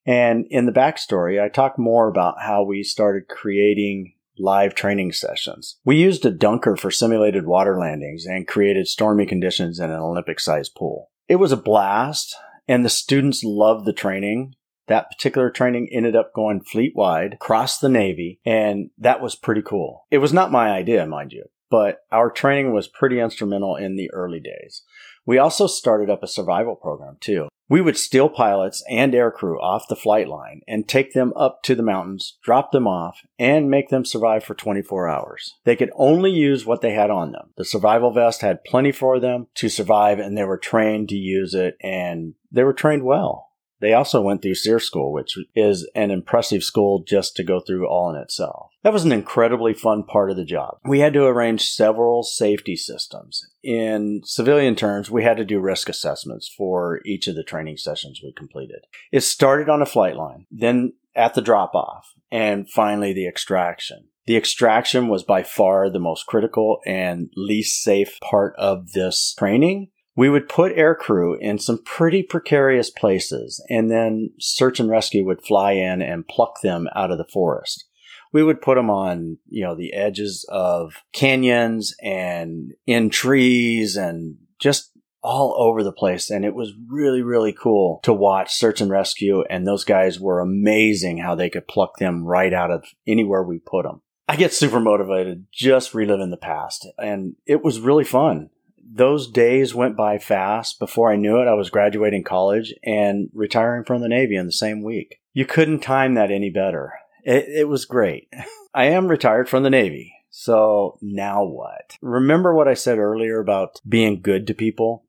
And 0.07 0.47
in 0.49 0.67
the 0.67 0.73
backstory, 0.73 1.43
I 1.43 1.49
talk 1.49 1.77
more 1.77 2.09
about 2.09 2.41
how 2.41 2.63
we 2.63 2.85
started 2.85 3.29
creating 3.29 4.15
live 4.39 4.77
training 4.77 5.13
sessions. 5.13 5.79
We 5.85 5.97
used 5.97 6.25
a 6.25 6.31
dunker 6.31 6.77
for 6.77 6.93
simulated 6.93 7.47
water 7.47 7.79
landings 7.79 8.27
and 8.27 8.47
created 8.47 8.87
stormy 8.87 9.27
conditions 9.27 9.81
in 9.81 9.91
an 9.91 10.01
Olympic 10.01 10.39
sized 10.39 10.77
pool. 10.77 11.11
It 11.29 11.37
was 11.37 11.51
a 11.51 11.57
blast, 11.57 12.35
and 12.69 12.85
the 12.85 12.89
students 12.89 13.43
loved 13.45 13.87
the 13.87 13.93
training. 13.93 14.55
That 14.91 15.09
particular 15.09 15.51
training 15.51 15.89
ended 15.93 16.17
up 16.17 16.35
going 16.35 16.63
fleet 16.63 16.97
wide 16.97 17.35
across 17.35 17.79
the 17.79 17.89
Navy, 17.89 18.41
and 18.45 18.91
that 18.99 19.23
was 19.23 19.37
pretty 19.37 19.63
cool. 19.63 20.05
It 20.11 20.19
was 20.19 20.33
not 20.33 20.51
my 20.51 20.69
idea, 20.69 21.07
mind 21.07 21.33
you, 21.33 21.45
but 21.71 22.01
our 22.11 22.29
training 22.29 22.73
was 22.73 22.89
pretty 22.89 23.21
instrumental 23.21 23.77
in 23.77 23.95
the 23.95 24.11
early 24.11 24.41
days. 24.41 24.83
We 25.25 25.39
also 25.39 25.69
started 25.69 26.11
up 26.11 26.25
a 26.25 26.27
survival 26.27 26.75
program 26.75 27.19
too. 27.21 27.47
We 27.69 27.81
would 27.81 27.97
steal 27.97 28.29
pilots 28.29 28.83
and 28.91 29.13
aircrew 29.13 29.61
off 29.61 29.87
the 29.89 29.95
flight 29.95 30.27
line 30.27 30.63
and 30.67 30.89
take 30.89 31.13
them 31.13 31.33
up 31.37 31.63
to 31.63 31.77
the 31.77 31.85
mountains, 31.85 32.37
drop 32.43 32.73
them 32.73 32.89
off, 32.89 33.21
and 33.39 33.71
make 33.71 33.91
them 33.91 34.05
survive 34.05 34.43
for 34.43 34.57
24 34.57 35.09
hours. 35.09 35.55
They 35.63 35.77
could 35.77 35.93
only 35.95 36.33
use 36.33 36.67
what 36.67 36.81
they 36.81 36.95
had 36.95 37.11
on 37.11 37.31
them. 37.31 37.51
The 37.57 37.65
survival 37.65 38.11
vest 38.11 38.41
had 38.41 38.65
plenty 38.65 38.91
for 38.91 39.21
them 39.21 39.47
to 39.55 39.69
survive 39.69 40.19
and 40.19 40.37
they 40.37 40.43
were 40.43 40.59
trained 40.59 41.11
to 41.11 41.17
use 41.17 41.55
it 41.55 41.77
and 41.81 42.35
they 42.51 42.65
were 42.65 42.73
trained 42.73 43.05
well. 43.05 43.50
They 43.81 43.95
also 43.95 44.21
went 44.21 44.43
through 44.43 44.55
SERE 44.55 44.79
School, 44.79 45.13
which 45.13 45.37
is 45.55 45.89
an 45.95 46.11
impressive 46.11 46.63
school 46.63 47.03
just 47.07 47.35
to 47.37 47.43
go 47.43 47.61
through 47.61 47.89
all 47.89 48.11
in 48.11 48.21
itself. 48.21 48.71
That 48.83 48.93
was 48.93 49.05
an 49.05 49.13
incredibly 49.13 49.75
fun 49.75 50.05
part 50.05 50.31
of 50.31 50.37
the 50.37 50.45
job. 50.45 50.79
We 50.85 51.01
had 51.01 51.13
to 51.15 51.25
arrange 51.25 51.69
several 51.69 52.23
safety 52.23 52.77
systems. 52.77 53.47
In 53.63 54.23
civilian 54.25 54.77
terms, 54.77 55.11
we 55.11 55.25
had 55.25 55.37
to 55.39 55.45
do 55.45 55.61
risk 55.61 55.89
assessments 55.89 56.49
for 56.49 57.01
each 57.05 57.27
of 57.27 57.35
the 57.35 57.45
training 57.45 57.79
sessions 57.79 58.21
we 58.23 58.33
completed. 58.33 58.85
It 59.13 59.21
started 59.21 59.69
on 59.69 59.83
a 59.83 59.87
flight 59.87 60.17
line, 60.17 60.47
then 60.51 60.95
at 61.15 61.35
the 61.35 61.43
drop 61.43 61.75
off, 61.75 62.15
and 62.31 62.71
finally 62.71 63.13
the 63.13 63.27
extraction. 63.27 64.09
The 64.27 64.37
extraction 64.37 65.09
was 65.09 65.25
by 65.25 65.43
far 65.43 65.91
the 65.91 65.99
most 65.99 66.27
critical 66.27 66.81
and 66.87 67.31
least 67.35 67.83
safe 67.83 68.19
part 68.21 68.55
of 68.59 68.93
this 68.93 69.35
training 69.37 69.89
we 70.21 70.29
would 70.29 70.51
put 70.51 70.77
aircrew 70.77 71.35
in 71.41 71.59
some 71.59 71.83
pretty 71.83 72.23
precarious 72.23 72.91
places, 72.91 73.65
and 73.71 73.91
then 73.91 74.29
search 74.39 74.79
and 74.79 74.91
rescue 74.91 75.25
would 75.25 75.43
fly 75.43 75.73
in 75.73 76.03
and 76.03 76.29
pluck 76.29 76.61
them 76.63 76.87
out 76.95 77.11
of 77.11 77.17
the 77.17 77.25
forest. 77.33 77.87
We 78.31 78.43
would 78.43 78.61
put 78.61 78.75
them 78.75 78.91
on, 78.91 79.39
you 79.49 79.65
know, 79.65 79.75
the 79.75 79.95
edges 79.95 80.45
of 80.51 80.93
canyons 81.15 81.95
and 82.03 82.73
in 82.87 83.09
trees 83.09 83.97
and 83.97 84.37
just 84.61 84.93
all 85.23 85.55
over 85.57 85.83
the 85.83 85.91
place. 85.91 86.29
And 86.29 86.45
it 86.45 86.55
was 86.55 86.75
really, 86.87 87.23
really 87.23 87.55
cool 87.55 88.01
to 88.03 88.13
watch 88.13 88.53
search 88.53 88.83
and 88.83 88.91
rescue. 88.91 89.43
And 89.49 89.67
those 89.67 89.85
guys 89.85 90.21
were 90.21 90.41
amazing 90.41 91.17
how 91.17 91.35
they 91.35 91.49
could 91.49 91.67
pluck 91.67 91.97
them 91.97 92.27
right 92.27 92.53
out 92.53 92.71
of 92.71 92.85
anywhere 93.07 93.43
we 93.43 93.59
put 93.59 93.85
them. 93.85 94.03
I 94.29 94.37
get 94.37 94.53
super 94.53 94.81
motivated 94.81 95.47
just 95.51 95.95
reliving 95.95 96.31
the 96.31 96.37
past. 96.37 96.87
And 96.99 97.37
it 97.47 97.65
was 97.65 97.81
really 97.81 98.05
fun 98.05 98.51
those 98.93 99.31
days 99.31 99.75
went 99.75 99.97
by 99.97 100.19
fast. 100.19 100.79
Before 100.79 101.13
I 101.13 101.17
knew 101.17 101.41
it, 101.41 101.47
I 101.47 101.55
was 101.55 101.71
graduating 101.71 102.25
college 102.25 102.75
and 102.83 103.31
retiring 103.33 103.85
from 103.85 104.03
the 104.03 104.09
Navy 104.09 104.37
in 104.37 104.47
the 104.47 104.53
same 104.53 104.83
week. 104.83 105.21
You 105.33 105.47
couldn't 105.47 105.81
time 105.81 106.15
that 106.15 106.31
any 106.31 106.51
better. 106.51 106.93
It, 107.25 107.45
it 107.49 107.69
was 107.69 107.85
great. 107.85 108.29
I 108.75 108.87
am 108.87 109.09
retired 109.09 109.49
from 109.49 109.63
the 109.63 109.71
Navy. 109.71 110.13
So 110.31 110.99
now 111.01 111.45
what? 111.45 111.97
Remember 112.01 112.55
what 112.55 112.69
I 112.69 112.75
said 112.75 112.99
earlier 112.99 113.41
about 113.41 113.81
being 113.89 114.21
good 114.21 114.47
to 114.47 114.55
people? 114.55 115.05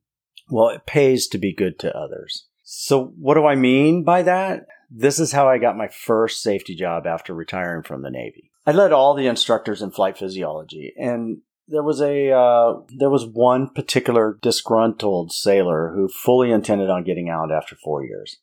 Well, 0.50 0.70
it 0.70 0.86
pays 0.86 1.28
to 1.30 1.38
be 1.38 1.54
good 1.54 1.80
to 1.80 1.96
others. 1.96 2.48
So 2.64 3.14
what 3.18 3.36
do 3.36 3.46
I 3.46 3.56
mean 3.56 4.04
by 4.04 4.24
that? 4.24 4.66
This 4.90 5.20
is 5.20 5.32
how 5.32 5.48
I 5.48 5.58
got 5.58 5.78
my 5.78 5.88
first 5.88 6.42
safety 6.42 6.76
job 6.76 7.08
after 7.08 7.34
retiring 7.34 7.84
from 7.84 8.02
the 8.02 8.12
Navy. 8.12 8.52
I 8.66 8.72
led 8.72 8.92
all 8.92 9.16
the 9.16 9.28
instructors 9.28 9.82
in 9.82 9.92
flight 9.92 10.18
physiology 10.18 10.94
and 10.98 11.40
there 11.72 11.84
was 11.84 12.02
a 12.02 12.32
uh, 12.32 12.82
there 12.98 13.10
was 13.10 13.26
one 13.26 13.70
particular 13.70 14.38
disgruntled 14.42 15.32
sailor 15.32 15.94
who 15.96 16.08
fully 16.08 16.52
intended 16.52 16.90
on 16.90 17.04
getting 17.04 17.30
out 17.30 17.52
after 17.52 17.76
four 17.76 18.04
years. 18.04 18.38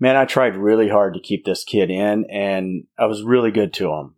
Man, 0.00 0.16
I 0.16 0.24
tried 0.24 0.56
really 0.56 0.88
hard 0.88 1.14
to 1.14 1.20
keep 1.20 1.44
this 1.44 1.62
kid 1.62 1.90
in, 1.90 2.24
and 2.30 2.84
I 2.98 3.06
was 3.06 3.22
really 3.22 3.50
good 3.50 3.72
to 3.74 3.92
him 3.92 4.14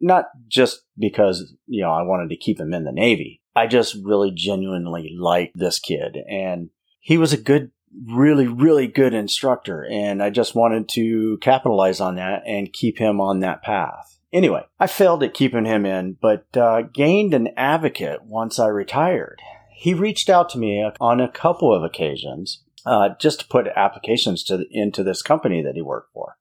not 0.00 0.26
just 0.48 0.82
because, 0.98 1.54
you 1.66 1.82
know, 1.82 1.90
I 1.90 2.02
wanted 2.02 2.30
to 2.30 2.36
keep 2.36 2.60
him 2.60 2.72
in 2.72 2.84
the 2.84 2.92
Navy. 2.92 3.42
I 3.54 3.66
just 3.66 3.96
really 4.02 4.30
genuinely 4.30 5.16
liked 5.18 5.58
this 5.58 5.78
kid 5.78 6.16
and 6.28 6.70
he 7.00 7.18
was 7.18 7.32
a 7.32 7.38
good, 7.40 7.70
really, 8.06 8.46
really 8.46 8.86
good 8.86 9.14
instructor. 9.14 9.86
And 9.90 10.22
I 10.22 10.30
just 10.30 10.54
wanted 10.54 10.88
to 10.90 11.38
capitalize 11.38 12.00
on 12.00 12.16
that 12.16 12.42
and 12.46 12.72
keep 12.72 12.98
him 12.98 13.20
on 13.20 13.40
that 13.40 13.62
path. 13.62 14.17
Anyway, 14.32 14.62
I 14.78 14.86
failed 14.86 15.22
at 15.22 15.34
keeping 15.34 15.64
him 15.64 15.86
in, 15.86 16.16
but 16.20 16.54
uh, 16.56 16.82
gained 16.82 17.32
an 17.32 17.48
advocate 17.56 18.24
once 18.24 18.58
I 18.58 18.66
retired. 18.66 19.40
He 19.74 19.94
reached 19.94 20.28
out 20.28 20.50
to 20.50 20.58
me 20.58 20.84
on 21.00 21.20
a 21.20 21.30
couple 21.30 21.74
of 21.74 21.82
occasions 21.82 22.62
uh, 22.84 23.10
just 23.20 23.40
to 23.40 23.48
put 23.48 23.68
applications 23.68 24.42
to 24.44 24.64
into 24.70 25.02
this 25.02 25.22
company 25.22 25.62
that 25.62 25.76
he 25.76 25.82
worked 25.82 26.12
for. 26.12 26.36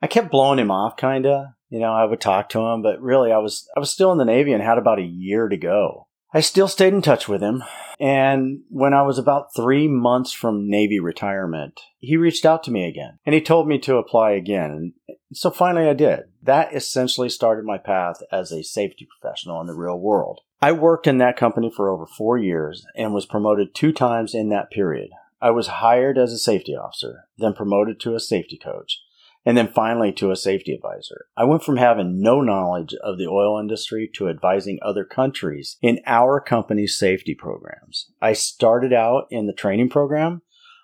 I 0.00 0.06
kept 0.06 0.30
blowing 0.30 0.58
him 0.58 0.70
off, 0.70 0.96
kinda, 0.96 1.56
you 1.68 1.80
know, 1.80 1.92
I 1.92 2.04
would 2.04 2.20
talk 2.20 2.48
to 2.50 2.60
him, 2.60 2.82
but 2.82 3.00
really 3.00 3.32
I 3.32 3.38
was, 3.38 3.68
I 3.76 3.80
was 3.80 3.90
still 3.90 4.12
in 4.12 4.18
the 4.18 4.24
Navy 4.24 4.52
and 4.52 4.62
had 4.62 4.78
about 4.78 4.98
a 4.98 5.02
year 5.02 5.48
to 5.48 5.56
go. 5.56 6.06
I 6.32 6.40
still 6.40 6.68
stayed 6.68 6.94
in 6.94 7.02
touch 7.02 7.28
with 7.28 7.42
him. 7.42 7.64
And 7.98 8.60
when 8.68 8.94
I 8.94 9.02
was 9.02 9.18
about 9.18 9.54
three 9.54 9.88
months 9.88 10.32
from 10.32 10.70
Navy 10.70 11.00
retirement, 11.00 11.80
he 11.98 12.16
reached 12.16 12.46
out 12.46 12.62
to 12.64 12.70
me 12.70 12.86
again 12.86 13.18
and 13.26 13.34
he 13.34 13.40
told 13.40 13.68
me 13.68 13.78
to 13.80 13.96
apply 13.96 14.32
again. 14.32 14.70
And 14.70 15.16
so 15.32 15.50
finally 15.50 15.88
I 15.88 15.94
did. 15.94 16.20
That 16.42 16.74
essentially 16.74 17.28
started 17.28 17.64
my 17.64 17.78
path 17.78 18.22
as 18.32 18.52
a 18.52 18.62
safety 18.62 19.06
professional 19.20 19.60
in 19.60 19.66
the 19.66 19.74
real 19.74 19.98
world. 19.98 20.40
I 20.62 20.72
worked 20.72 21.06
in 21.06 21.18
that 21.18 21.36
company 21.36 21.70
for 21.74 21.90
over 21.90 22.06
four 22.06 22.38
years 22.38 22.86
and 22.94 23.12
was 23.12 23.26
promoted 23.26 23.74
two 23.74 23.92
times 23.92 24.34
in 24.34 24.50
that 24.50 24.70
period. 24.70 25.10
I 25.42 25.50
was 25.50 25.66
hired 25.66 26.16
as 26.16 26.32
a 26.32 26.38
safety 26.38 26.76
officer, 26.76 27.24
then 27.38 27.54
promoted 27.54 27.98
to 28.00 28.14
a 28.14 28.20
safety 28.20 28.58
coach 28.62 29.00
and 29.44 29.56
then 29.56 29.72
finally 29.72 30.12
to 30.12 30.30
a 30.30 30.36
safety 30.36 30.72
advisor. 30.72 31.26
I 31.36 31.44
went 31.44 31.62
from 31.62 31.76
having 31.76 32.20
no 32.20 32.40
knowledge 32.40 32.94
of 33.02 33.18
the 33.18 33.26
oil 33.26 33.58
industry 33.58 34.10
to 34.14 34.28
advising 34.28 34.78
other 34.82 35.04
countries 35.04 35.76
in 35.80 36.00
our 36.06 36.40
company's 36.40 36.98
safety 36.98 37.34
programs. 37.34 38.10
I 38.20 38.34
started 38.34 38.92
out 38.92 39.24
in 39.30 39.46
the 39.46 39.52
training 39.52 39.88
program 39.88 40.42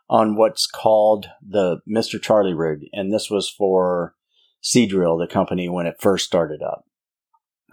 on 0.08 0.36
what's 0.36 0.66
called 0.66 1.26
the 1.46 1.80
Mr. 1.88 2.20
Charlie 2.20 2.54
rig, 2.54 2.80
and 2.92 3.12
this 3.12 3.28
was 3.30 3.50
for 3.50 4.14
Seadrill, 4.62 5.18
the 5.18 5.32
company, 5.32 5.68
when 5.68 5.86
it 5.86 5.96
first 6.00 6.24
started 6.24 6.62
up. 6.62 6.84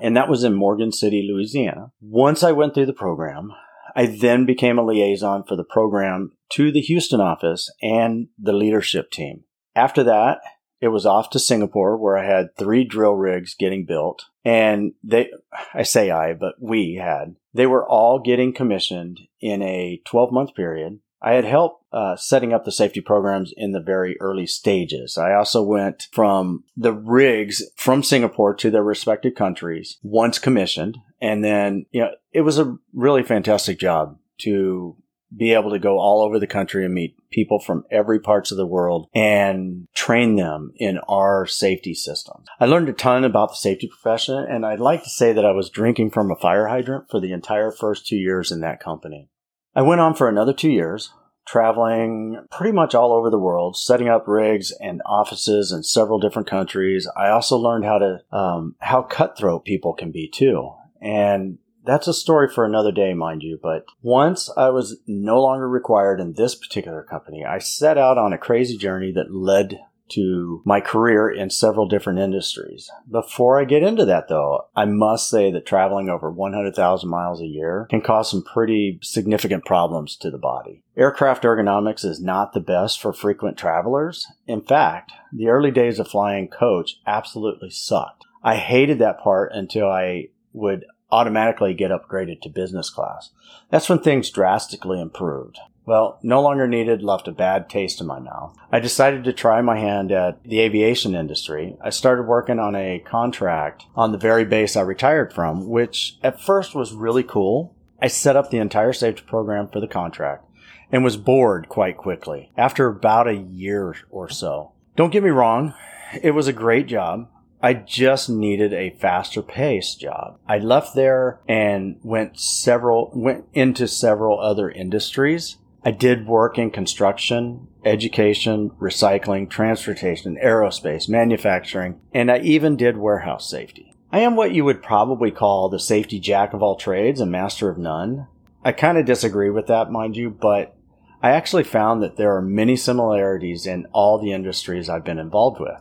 And 0.02 0.18
that 0.18 0.30
was 0.30 0.44
in 0.44 0.54
Morgan 0.54 0.92
City, 0.92 1.28
Louisiana. 1.32 1.92
Once 2.02 2.44
I 2.44 2.52
went 2.52 2.74
through 2.74 2.88
the 2.88 2.94
program, 2.94 3.52
I 3.96 4.08
then 4.08 4.46
became 4.46 4.80
a 4.80 4.84
liaison 4.84 5.44
for 5.44 5.56
the 5.56 5.64
program 5.64 6.32
to 6.54 6.72
the 6.72 6.82
Houston 6.82 7.22
office 7.22 7.72
and 7.82 8.28
the 8.40 8.54
leadership 8.54 9.12
team. 9.12 9.44
After 9.76 10.04
that, 10.04 10.40
it 10.84 10.90
was 10.90 11.06
off 11.06 11.30
to 11.30 11.40
Singapore 11.40 11.96
where 11.96 12.18
I 12.18 12.26
had 12.26 12.58
three 12.58 12.84
drill 12.84 13.14
rigs 13.14 13.56
getting 13.58 13.86
built. 13.86 14.26
And 14.44 14.92
they, 15.02 15.30
I 15.74 15.84
say 15.84 16.12
I, 16.12 16.34
but 16.34 16.56
we 16.60 16.96
had, 16.96 17.38
they 17.54 17.66
were 17.68 17.88
all 17.88 18.20
getting 18.20 18.54
commissioned 18.54 19.22
in 19.40 19.62
a 19.62 20.02
12 20.06 20.34
month 20.34 20.56
period. 20.56 21.00
I 21.22 21.36
had 21.36 21.46
help 21.46 21.86
uh, 21.94 22.18
setting 22.18 22.52
up 22.52 22.66
the 22.66 22.72
safety 22.74 23.00
programs 23.00 23.54
in 23.56 23.72
the 23.72 23.80
very 23.80 24.20
early 24.20 24.46
stages. 24.46 25.18
I 25.18 25.36
also 25.36 25.64
went 25.64 26.10
from 26.12 26.66
the 26.76 26.92
rigs 26.92 27.64
from 27.78 28.04
Singapore 28.04 28.54
to 28.56 28.70
their 28.70 28.84
respective 28.84 29.36
countries 29.36 30.00
once 30.04 30.38
commissioned. 30.38 30.98
And 31.22 31.46
then, 31.46 31.86
you 31.92 32.02
know, 32.02 32.12
it 32.34 32.42
was 32.42 32.60
a 32.60 32.78
really 32.92 33.24
fantastic 33.24 33.80
job 33.80 34.18
to 34.40 34.98
be 35.36 35.54
able 35.54 35.72
to 35.72 35.80
go 35.80 36.00
all 36.00 36.22
over 36.22 36.40
the 36.40 36.48
country 36.48 36.86
and 36.86 36.94
meet 36.94 37.16
people 37.32 37.60
from 37.60 37.86
every 37.92 38.20
parts 38.20 38.52
of 38.52 38.58
the 38.58 38.66
world 38.66 39.08
and 39.14 39.88
train 39.94 40.36
them 40.36 40.72
in 40.76 41.00
our 41.08 41.46
safety 41.46 41.94
systems. 41.94 42.48
I 42.60 42.66
learned 42.66 42.90
a 42.90 42.94
ton 42.94 43.24
about 43.24 43.50
the 43.50 43.56
safety 43.56 43.88
profession 43.88 44.38
and 44.38 44.66
I'd 44.66 44.80
like 44.80 45.04
to 45.04 45.10
say 45.10 45.34
that 45.34 45.46
I 45.46 45.52
was 45.52 45.70
drinking 45.70 46.12
from 46.12 46.32
a 46.32 46.36
fire 46.36 46.68
hydrant 46.68 47.10
for 47.10 47.20
the 47.20 47.32
entire 47.32 47.72
first 47.72 48.06
two 48.06 48.18
years 48.18 48.52
in 48.52 48.62
that 48.62 48.80
company. 48.80 49.30
I 49.76 49.82
went 49.82 50.02
on 50.02 50.14
for 50.14 50.30
another 50.30 50.54
two 50.54 50.70
years, 50.70 51.12
traveling 51.46 52.46
pretty 52.52 52.72
much 52.72 52.94
all 52.94 53.12
over 53.12 53.30
the 53.30 53.40
world, 53.40 53.76
setting 53.76 54.08
up 54.08 54.28
rigs 54.28 54.72
and 54.80 55.02
offices 55.06 55.72
in 55.72 55.84
several 55.84 56.20
different 56.20 56.48
countries. 56.48 57.08
I 57.18 57.30
also 57.30 57.58
learned 57.58 57.86
how 57.86 57.98
to, 57.98 58.20
um, 58.32 58.76
how 58.80 59.02
cutthroat 59.02 59.66
people 59.66 59.94
can 59.94 60.12
be 60.12 60.30
too. 60.30 60.74
And 61.02 61.58
that's 61.86 62.08
a 62.08 62.14
story 62.14 62.48
for 62.48 62.66
another 62.66 62.92
day, 62.92 63.14
mind 63.14 63.44
you. 63.44 63.60
But 63.62 63.86
once 64.02 64.50
I 64.56 64.70
was 64.70 65.00
no 65.08 65.42
longer 65.42 65.68
required 65.68 66.20
in 66.20 66.34
this 66.34 66.56
particular 66.56 67.04
company, 67.04 67.46
I 67.46 67.60
set 67.60 67.98
out 67.98 68.18
on 68.18 68.34
a 68.34 68.38
crazy 68.38 68.78
journey 68.78 69.12
that 69.14 69.34
led 69.34 69.80
to 70.10 70.62
my 70.66 70.80
career 70.80 71.30
in 71.30 71.50
several 71.50 71.88
different 71.88 72.20
industries. 72.20 72.90
Before 73.10 73.60
I 73.60 73.66
get 73.66 73.84
into 73.84 74.06
that 74.06 74.28
though, 74.28 74.68
I 74.76 74.86
must 74.86 75.30
say 75.30 75.52
that 75.52 75.66
traveling 75.66 76.10
over 76.10 76.30
100,000 76.30 77.10
miles 77.10 77.42
a 77.42 77.48
year 77.48 77.88
can 77.90 78.02
cause 78.02 78.30
some 78.30 78.44
pretty 78.44 79.00
significant 79.02 79.66
problems 79.66 80.16
to 80.18 80.30
the 80.30 80.38
body. 80.38 80.84
Aircraft 80.96 81.44
ergonomics 81.44 82.06
is 82.06 82.22
not 82.22 82.54
the 82.54 82.60
best 82.60 83.02
for 83.02 83.14
frequent 83.14 83.58
travelers. 83.58 84.28
In 84.46 84.62
fact, 84.62 85.14
the 85.32 85.48
early 85.48 85.72
days 85.72 86.00
of 86.00 86.10
flying 86.10 86.48
coach 86.48 87.00
absolutely 87.08 87.70
sucked. 87.70 88.26
I 88.44 88.58
hated 88.58 89.00
that 89.00 89.22
part 89.22 89.52
until 89.54 89.88
I 89.88 90.28
would 90.52 90.86
automatically 91.14 91.74
get 91.74 91.92
upgraded 91.92 92.42
to 92.42 92.50
business 92.50 92.90
class. 92.90 93.30
That's 93.70 93.88
when 93.88 94.00
things 94.00 94.30
drastically 94.30 95.00
improved. 95.00 95.60
Well, 95.86 96.18
no 96.24 96.42
longer 96.42 96.68
needed 96.68 97.04
left 97.04 97.28
a 97.28 97.32
bad 97.32 97.70
taste 97.70 98.00
in 98.00 98.08
my 98.08 98.20
mouth. 98.20 98.56
I 98.72 98.80
decided 98.80 99.26
to 99.26 99.34
try 99.34 99.62
my 99.62 99.78
hand 99.78 100.12
at 100.12 100.42
the 100.44 100.62
aviation 100.62 101.14
industry. 101.14 101.76
I 101.84 101.90
started 101.90 102.24
working 102.24 102.58
on 102.58 102.76
a 102.76 103.00
contract 103.00 103.86
on 103.96 104.12
the 104.12 104.18
very 104.18 104.46
base 104.46 104.76
I 104.76 104.82
retired 104.82 105.34
from, 105.34 105.68
which 105.68 106.18
at 106.24 106.42
first 106.42 106.74
was 106.74 106.94
really 106.94 107.24
cool. 107.24 107.76
I 108.02 108.08
set 108.08 108.36
up 108.36 108.50
the 108.50 108.60
entire 108.60 108.94
safety 108.94 109.24
program 109.28 109.68
for 109.68 109.82
the 109.82 109.88
contract 109.88 110.46
and 110.92 111.04
was 111.04 111.18
bored 111.18 111.68
quite 111.70 111.98
quickly 111.98 112.52
after 112.58 112.88
about 112.88 113.28
a 113.28 113.36
year 113.36 113.96
or 114.10 114.30
so. 114.30 114.72
Don't 114.96 115.12
get 115.12 115.24
me 115.24 115.32
wrong, 115.32 115.74
it 116.22 116.32
was 116.32 116.48
a 116.48 116.54
great 116.54 116.88
job. 116.88 117.28
I 117.64 117.74
just 117.76 118.30
needed 118.30 118.74
a 118.74 118.90
faster 119.00 119.42
paced 119.42 120.02
job. 120.02 120.38
I 120.46 120.58
left 120.58 120.96
there 120.96 121.40
and 121.48 121.96
went 122.04 122.38
several, 122.38 123.10
went 123.16 123.46
into 123.54 123.88
several 123.88 124.38
other 124.42 124.70
industries. 124.70 125.56
I 125.86 125.92
did 125.92 126.28
work 126.28 126.58
in 126.58 126.72
construction, 126.72 127.70
education, 127.86 128.72
recycling, 128.72 129.50
transportation, 129.50 130.38
aerospace, 130.44 131.08
manufacturing, 131.08 132.02
and 132.14 132.30
I 132.30 132.40
even 132.40 132.76
did 132.76 132.98
warehouse 132.98 133.50
safety. 133.50 133.94
I 134.12 134.20
am 134.20 134.36
what 134.36 134.54
you 134.54 134.66
would 134.66 134.84
probably 134.84 135.32
call 135.32 135.70
the 135.70 135.80
safety 135.80 136.20
jack 136.20 136.54
of 136.54 136.62
all 136.62 136.76
trades 136.76 137.22
and 137.22 137.32
master 137.32 137.70
of 137.70 137.78
none. 137.78 138.28
I 138.66 138.74
kind 138.74 138.98
of 138.98 139.06
disagree 139.06 139.50
with 139.50 139.68
that, 139.68 139.90
mind 139.90 140.18
you, 140.18 140.30
but 140.30 140.76
I 141.22 141.32
actually 141.32 141.64
found 141.64 142.04
that 142.04 142.18
there 142.18 142.36
are 142.36 142.42
many 142.42 142.76
similarities 142.76 143.66
in 143.66 143.88
all 143.94 144.20
the 144.20 144.34
industries 144.34 144.90
I've 144.90 145.06
been 145.06 145.18
involved 145.18 145.62
with. 145.62 145.80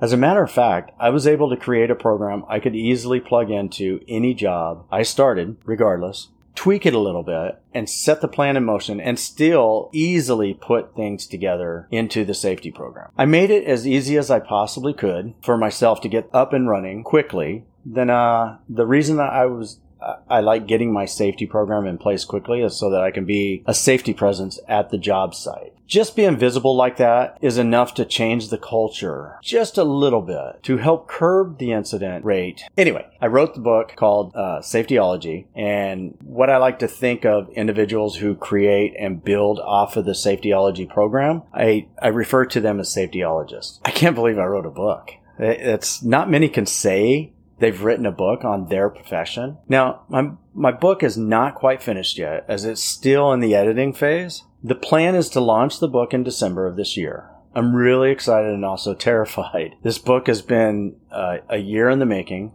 As 0.00 0.12
a 0.12 0.16
matter 0.16 0.42
of 0.42 0.50
fact, 0.50 0.90
I 0.98 1.10
was 1.10 1.26
able 1.26 1.50
to 1.50 1.56
create 1.56 1.90
a 1.90 1.94
program 1.94 2.44
I 2.48 2.60
could 2.60 2.74
easily 2.74 3.20
plug 3.20 3.50
into 3.50 4.00
any 4.08 4.34
job 4.34 4.86
I 4.90 5.02
started, 5.02 5.56
regardless, 5.64 6.28
tweak 6.54 6.86
it 6.86 6.94
a 6.94 6.98
little 6.98 7.22
bit, 7.22 7.60
and 7.72 7.88
set 7.88 8.20
the 8.20 8.28
plan 8.28 8.56
in 8.56 8.64
motion 8.64 9.00
and 9.00 9.18
still 9.18 9.90
easily 9.92 10.54
put 10.54 10.94
things 10.94 11.26
together 11.26 11.88
into 11.90 12.24
the 12.24 12.34
safety 12.34 12.70
program. 12.70 13.10
I 13.16 13.24
made 13.24 13.50
it 13.50 13.64
as 13.64 13.86
easy 13.86 14.16
as 14.16 14.30
I 14.30 14.40
possibly 14.40 14.92
could 14.92 15.34
for 15.42 15.56
myself 15.56 16.00
to 16.02 16.08
get 16.08 16.28
up 16.32 16.52
and 16.52 16.68
running 16.68 17.02
quickly. 17.02 17.64
Then, 17.84 18.10
uh, 18.10 18.58
the 18.68 18.86
reason 18.86 19.16
that 19.16 19.32
I 19.32 19.46
was 19.46 19.80
I 20.28 20.40
like 20.40 20.66
getting 20.66 20.92
my 20.92 21.04
safety 21.04 21.46
program 21.46 21.86
in 21.86 21.98
place 21.98 22.24
quickly 22.24 22.68
so 22.68 22.90
that 22.90 23.02
I 23.02 23.10
can 23.10 23.24
be 23.24 23.62
a 23.66 23.74
safety 23.74 24.14
presence 24.14 24.58
at 24.68 24.90
the 24.90 24.98
job 24.98 25.34
site. 25.34 25.72
Just 25.86 26.16
being 26.16 26.38
visible 26.38 26.74
like 26.74 26.96
that 26.96 27.36
is 27.42 27.58
enough 27.58 27.94
to 27.94 28.04
change 28.06 28.48
the 28.48 28.58
culture 28.58 29.38
just 29.42 29.76
a 29.76 29.84
little 29.84 30.22
bit 30.22 30.62
to 30.62 30.78
help 30.78 31.08
curb 31.08 31.58
the 31.58 31.72
incident 31.72 32.24
rate. 32.24 32.62
Anyway, 32.76 33.06
I 33.20 33.26
wrote 33.26 33.54
the 33.54 33.60
book 33.60 33.94
called 33.94 34.34
uh, 34.34 34.60
Safetyology, 34.60 35.46
and 35.54 36.16
what 36.22 36.48
I 36.48 36.56
like 36.56 36.78
to 36.78 36.88
think 36.88 37.26
of 37.26 37.50
individuals 37.50 38.16
who 38.16 38.34
create 38.34 38.94
and 38.98 39.22
build 39.22 39.60
off 39.60 39.96
of 39.96 40.06
the 40.06 40.12
Safetyology 40.12 40.88
program, 40.88 41.42
I, 41.52 41.86
I 42.00 42.08
refer 42.08 42.46
to 42.46 42.60
them 42.60 42.80
as 42.80 42.94
safetyologists. 42.94 43.80
I 43.84 43.90
can't 43.90 44.14
believe 44.14 44.38
I 44.38 44.44
wrote 44.44 44.66
a 44.66 44.70
book. 44.70 45.10
It's 45.38 46.02
not 46.02 46.30
many 46.30 46.48
can 46.48 46.66
say 46.66 47.32
they've 47.64 47.82
written 47.82 48.04
a 48.04 48.12
book 48.12 48.44
on 48.44 48.68
their 48.68 48.90
profession. 48.90 49.56
Now, 49.70 50.02
my, 50.10 50.32
my 50.52 50.70
book 50.70 51.02
is 51.02 51.16
not 51.16 51.54
quite 51.54 51.82
finished 51.82 52.18
yet 52.18 52.44
as 52.46 52.66
it's 52.66 52.82
still 52.82 53.32
in 53.32 53.40
the 53.40 53.54
editing 53.54 53.94
phase. 53.94 54.44
The 54.62 54.74
plan 54.74 55.14
is 55.14 55.30
to 55.30 55.40
launch 55.40 55.80
the 55.80 55.88
book 55.88 56.12
in 56.12 56.24
December 56.24 56.66
of 56.66 56.76
this 56.76 56.94
year. 56.94 57.30
I'm 57.54 57.74
really 57.74 58.10
excited 58.10 58.52
and 58.52 58.66
also 58.66 58.92
terrified. 58.94 59.76
This 59.82 59.98
book 59.98 60.26
has 60.26 60.42
been 60.42 60.96
uh, 61.10 61.38
a 61.48 61.56
year 61.56 61.88
in 61.88 62.00
the 62.00 62.06
making. 62.06 62.52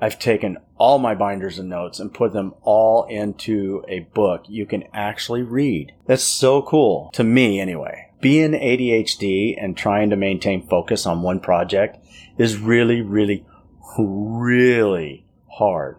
I've 0.00 0.20
taken 0.20 0.58
all 0.78 1.00
my 1.00 1.16
binders 1.16 1.58
and 1.58 1.68
notes 1.68 1.98
and 1.98 2.14
put 2.14 2.32
them 2.32 2.54
all 2.62 3.04
into 3.06 3.84
a 3.88 4.00
book 4.14 4.44
you 4.48 4.64
can 4.64 4.84
actually 4.92 5.42
read. 5.42 5.92
That's 6.06 6.22
so 6.22 6.62
cool 6.62 7.10
to 7.14 7.24
me 7.24 7.58
anyway. 7.58 8.10
Being 8.20 8.52
ADHD 8.52 9.56
and 9.60 9.76
trying 9.76 10.10
to 10.10 10.16
maintain 10.16 10.68
focus 10.68 11.04
on 11.04 11.22
one 11.22 11.40
project 11.40 11.98
is 12.38 12.56
really, 12.58 13.00
really, 13.00 13.44
really 13.98 15.26
hard. 15.50 15.98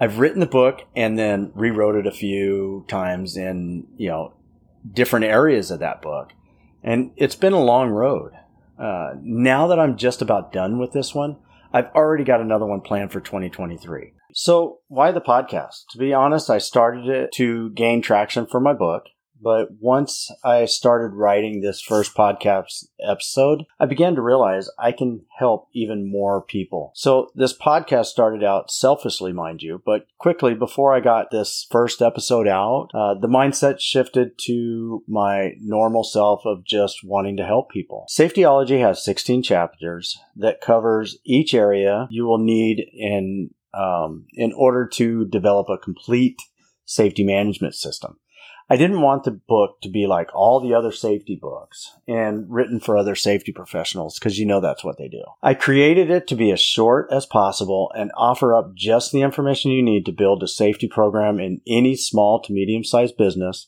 I've 0.00 0.18
written 0.18 0.40
the 0.40 0.46
book 0.46 0.82
and 0.96 1.18
then 1.18 1.52
rewrote 1.54 1.96
it 1.96 2.06
a 2.06 2.12
few 2.12 2.84
times 2.88 3.36
in, 3.36 3.86
you 3.96 4.08
know, 4.08 4.32
different 4.90 5.26
areas 5.26 5.70
of 5.70 5.80
that 5.80 6.00
book. 6.00 6.32
And 6.82 7.12
it's 7.16 7.34
been 7.34 7.52
a 7.52 7.62
long 7.62 7.90
road. 7.90 8.32
Uh, 8.78 9.12
now 9.22 9.66
that 9.66 9.78
I'm 9.78 9.98
just 9.98 10.22
about 10.22 10.52
done 10.52 10.78
with 10.78 10.92
this 10.92 11.14
one, 11.14 11.36
I've 11.72 11.90
already 11.94 12.24
got 12.24 12.40
another 12.40 12.64
one 12.64 12.80
planned 12.80 13.12
for 13.12 13.20
2023. 13.20 14.14
So, 14.32 14.78
why 14.88 15.12
the 15.12 15.20
podcast? 15.20 15.86
To 15.90 15.98
be 15.98 16.14
honest, 16.14 16.50
I 16.50 16.58
started 16.58 17.06
it 17.08 17.32
to 17.32 17.70
gain 17.70 18.00
traction 18.00 18.46
for 18.46 18.60
my 18.60 18.72
book. 18.72 19.04
But 19.42 19.68
once 19.80 20.30
I 20.44 20.66
started 20.66 21.14
writing 21.14 21.60
this 21.60 21.80
first 21.80 22.14
podcast 22.14 22.86
episode, 23.02 23.64
I 23.78 23.86
began 23.86 24.14
to 24.14 24.22
realize 24.22 24.68
I 24.78 24.92
can 24.92 25.24
help 25.38 25.68
even 25.72 26.10
more 26.10 26.42
people. 26.42 26.92
So 26.94 27.30
this 27.34 27.56
podcast 27.56 28.06
started 28.06 28.44
out 28.44 28.70
selfishly, 28.70 29.32
mind 29.32 29.62
you, 29.62 29.82
but 29.84 30.06
quickly 30.18 30.54
before 30.54 30.94
I 30.94 31.00
got 31.00 31.30
this 31.30 31.66
first 31.70 32.02
episode 32.02 32.48
out, 32.48 32.90
uh, 32.94 33.14
the 33.14 33.28
mindset 33.28 33.80
shifted 33.80 34.38
to 34.46 35.02
my 35.08 35.52
normal 35.60 36.04
self 36.04 36.42
of 36.44 36.64
just 36.64 37.02
wanting 37.04 37.36
to 37.38 37.46
help 37.46 37.70
people. 37.70 38.06
Safetyology 38.10 38.80
has 38.80 39.04
16 39.04 39.42
chapters 39.42 40.18
that 40.36 40.60
covers 40.60 41.18
each 41.24 41.54
area 41.54 42.08
you 42.10 42.24
will 42.24 42.38
need 42.38 42.84
in 42.92 43.50
um, 43.72 44.26
in 44.32 44.52
order 44.52 44.86
to 44.86 45.24
develop 45.26 45.68
a 45.68 45.78
complete 45.78 46.40
safety 46.84 47.22
management 47.22 47.74
system. 47.74 48.18
I 48.72 48.76
didn't 48.76 49.00
want 49.00 49.24
the 49.24 49.32
book 49.32 49.80
to 49.82 49.88
be 49.88 50.06
like 50.06 50.32
all 50.32 50.60
the 50.60 50.74
other 50.74 50.92
safety 50.92 51.34
books 51.34 51.98
and 52.06 52.48
written 52.48 52.78
for 52.78 52.96
other 52.96 53.16
safety 53.16 53.50
professionals 53.50 54.16
because 54.16 54.38
you 54.38 54.46
know 54.46 54.60
that's 54.60 54.84
what 54.84 54.96
they 54.96 55.08
do. 55.08 55.24
I 55.42 55.54
created 55.54 56.08
it 56.08 56.28
to 56.28 56.36
be 56.36 56.52
as 56.52 56.60
short 56.60 57.08
as 57.10 57.26
possible 57.26 57.90
and 57.96 58.12
offer 58.16 58.54
up 58.54 58.76
just 58.76 59.10
the 59.10 59.22
information 59.22 59.72
you 59.72 59.82
need 59.82 60.06
to 60.06 60.12
build 60.12 60.44
a 60.44 60.48
safety 60.48 60.86
program 60.86 61.40
in 61.40 61.60
any 61.66 61.96
small 61.96 62.40
to 62.42 62.52
medium 62.52 62.84
sized 62.84 63.16
business. 63.16 63.66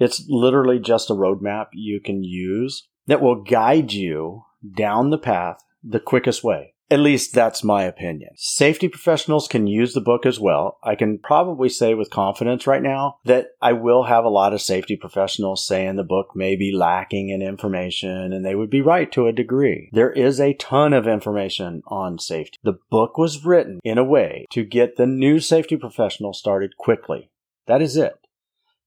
It's 0.00 0.24
literally 0.28 0.80
just 0.80 1.10
a 1.10 1.14
roadmap 1.14 1.66
you 1.72 2.00
can 2.00 2.24
use 2.24 2.88
that 3.06 3.22
will 3.22 3.44
guide 3.44 3.92
you 3.92 4.46
down 4.76 5.10
the 5.10 5.18
path 5.18 5.62
the 5.84 6.00
quickest 6.00 6.42
way. 6.42 6.74
At 6.92 6.98
least 6.98 7.32
that's 7.32 7.62
my 7.62 7.84
opinion. 7.84 8.30
Safety 8.36 8.88
professionals 8.88 9.46
can 9.46 9.68
use 9.68 9.94
the 9.94 10.00
book 10.00 10.26
as 10.26 10.40
well. 10.40 10.78
I 10.82 10.96
can 10.96 11.18
probably 11.18 11.68
say 11.68 11.94
with 11.94 12.10
confidence 12.10 12.66
right 12.66 12.82
now 12.82 13.18
that 13.24 13.50
I 13.62 13.74
will 13.74 14.04
have 14.04 14.24
a 14.24 14.28
lot 14.28 14.52
of 14.52 14.60
safety 14.60 14.96
professionals 14.96 15.64
saying 15.64 15.94
the 15.94 16.02
book 16.02 16.34
may 16.34 16.56
be 16.56 16.72
lacking 16.74 17.28
in 17.28 17.42
information, 17.42 18.32
and 18.32 18.44
they 18.44 18.56
would 18.56 18.70
be 18.70 18.80
right 18.80 19.10
to 19.12 19.28
a 19.28 19.32
degree. 19.32 19.88
There 19.92 20.10
is 20.10 20.40
a 20.40 20.54
ton 20.54 20.92
of 20.92 21.06
information 21.06 21.82
on 21.86 22.18
safety. 22.18 22.58
The 22.64 22.80
book 22.90 23.16
was 23.16 23.44
written 23.44 23.78
in 23.84 23.96
a 23.96 24.04
way 24.04 24.46
to 24.50 24.64
get 24.64 24.96
the 24.96 25.06
new 25.06 25.38
safety 25.38 25.76
professional 25.76 26.32
started 26.32 26.76
quickly. 26.76 27.30
That 27.68 27.82
is 27.82 27.96
it. 27.96 28.16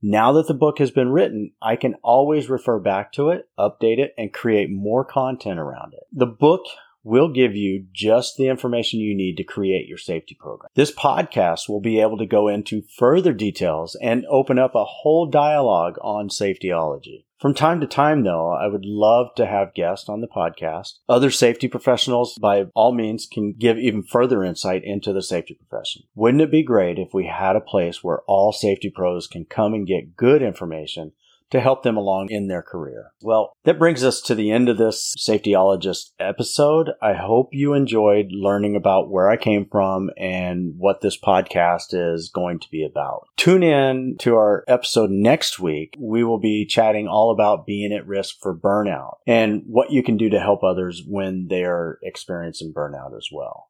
Now 0.06 0.34
that 0.34 0.48
the 0.48 0.54
book 0.54 0.80
has 0.80 0.92
been 0.92 1.14
written, 1.14 1.54
I 1.62 1.78
can 1.78 1.96
always 2.04 2.50
refer 2.50 2.78
back 2.78 3.14
to 3.14 3.30
it, 3.30 3.48
update 3.58 4.00
it, 4.00 4.14
and 4.18 4.34
create 4.34 4.70
more 4.70 5.06
content 5.06 5.58
around 5.58 5.94
it. 5.94 6.04
The 6.12 6.26
book 6.26 6.64
will 7.04 7.30
give 7.30 7.56
you 7.56 7.86
just 7.94 8.38
the 8.38 8.48
information 8.48 9.00
you 9.00 9.16
need 9.16 9.36
to 9.38 9.44
create 9.44 9.88
your 9.88 9.98
safety 9.98 10.36
program. 10.40 10.70
This 10.76 10.92
podcast 10.92 11.68
will 11.68 11.82
be 11.82 12.00
able 12.00 12.18
to 12.18 12.26
go 12.26 12.48
into 12.48 12.82
further 12.98 13.34
details 13.34 13.98
and 14.02 14.26
open 14.30 14.58
up 14.58 14.76
a 14.76 14.86
whole 14.86 15.26
dialogue 15.26 15.98
on 16.02 16.30
safetyology. 16.30 17.26
From 17.44 17.54
time 17.54 17.82
to 17.82 17.88
time, 17.88 18.24
though, 18.24 18.54
I 18.54 18.68
would 18.68 18.86
love 18.86 19.36
to 19.36 19.46
have 19.46 19.74
guests 19.74 20.08
on 20.08 20.22
the 20.22 20.30
podcast. 20.30 21.00
Other 21.10 21.30
safety 21.30 21.68
professionals, 21.68 22.38
by 22.42 22.68
all 22.74 22.94
means, 22.94 23.28
can 23.30 23.52
give 23.52 23.78
even 23.78 24.02
further 24.02 24.46
insight 24.46 24.86
into 24.86 25.12
the 25.12 25.22
safety 25.22 25.56
profession. 25.56 26.04
Wouldn't 26.16 26.42
it 26.42 26.52
be 26.52 26.64
great 26.64 26.98
if 26.98 27.14
we 27.14 27.26
had 27.26 27.58
a 27.58 27.60
place 27.62 28.02
where 28.02 28.22
all 28.28 28.54
safety 28.54 28.90
pros 28.90 29.28
can 29.28 29.44
come 29.44 29.74
and 29.74 29.86
get 29.86 30.16
good 30.16 30.42
information 30.42 31.12
to 31.54 31.62
help 31.62 31.84
them 31.84 31.96
along 31.96 32.30
in 32.32 32.48
their 32.48 32.64
career. 32.64 33.12
Well, 33.22 33.54
that 33.64 33.78
brings 33.78 34.04
us 34.04 34.22
to 34.22 34.34
the 34.34 34.50
end 34.50 34.70
of 34.70 34.80
this 34.80 35.14
safetyologist 35.20 36.10
episode. 36.20 36.90
I 37.00 37.14
hope 37.14 37.50
you 37.52 37.74
enjoyed 37.74 38.32
learning 38.32 38.76
about 38.76 39.12
where 39.12 39.30
I 39.30 39.38
came 39.38 39.68
from 39.72 40.10
and 40.18 40.74
what 40.78 41.02
this 41.02 41.16
podcast 41.16 41.94
is 41.94 42.32
going 42.34 42.60
to 42.60 42.70
be 42.72 42.84
about. 42.84 43.28
Tune 43.38 43.62
in 43.62 44.18
to 44.22 44.36
our 44.36 44.64
episode 44.68 45.12
next 45.12 45.60
week. 45.60 45.96
We 46.00 46.24
will 46.24 46.40
be 46.40 46.66
chatting 46.66 47.08
all 47.08 47.30
about 47.30 47.68
being 47.68 47.94
at 47.94 48.08
risk 48.08 48.38
for 48.42 48.58
burnout 48.58 49.18
and 49.28 49.62
what 49.68 49.92
you 49.92 50.02
can 50.02 50.18
do 50.18 50.32
to 50.32 50.40
help 50.40 50.64
others 50.64 51.04
when 51.08 51.50
they 51.50 51.66
are 51.66 52.00
experiencing 52.02 52.74
burnout 52.74 53.16
as 53.16 53.28
well. 53.32 53.68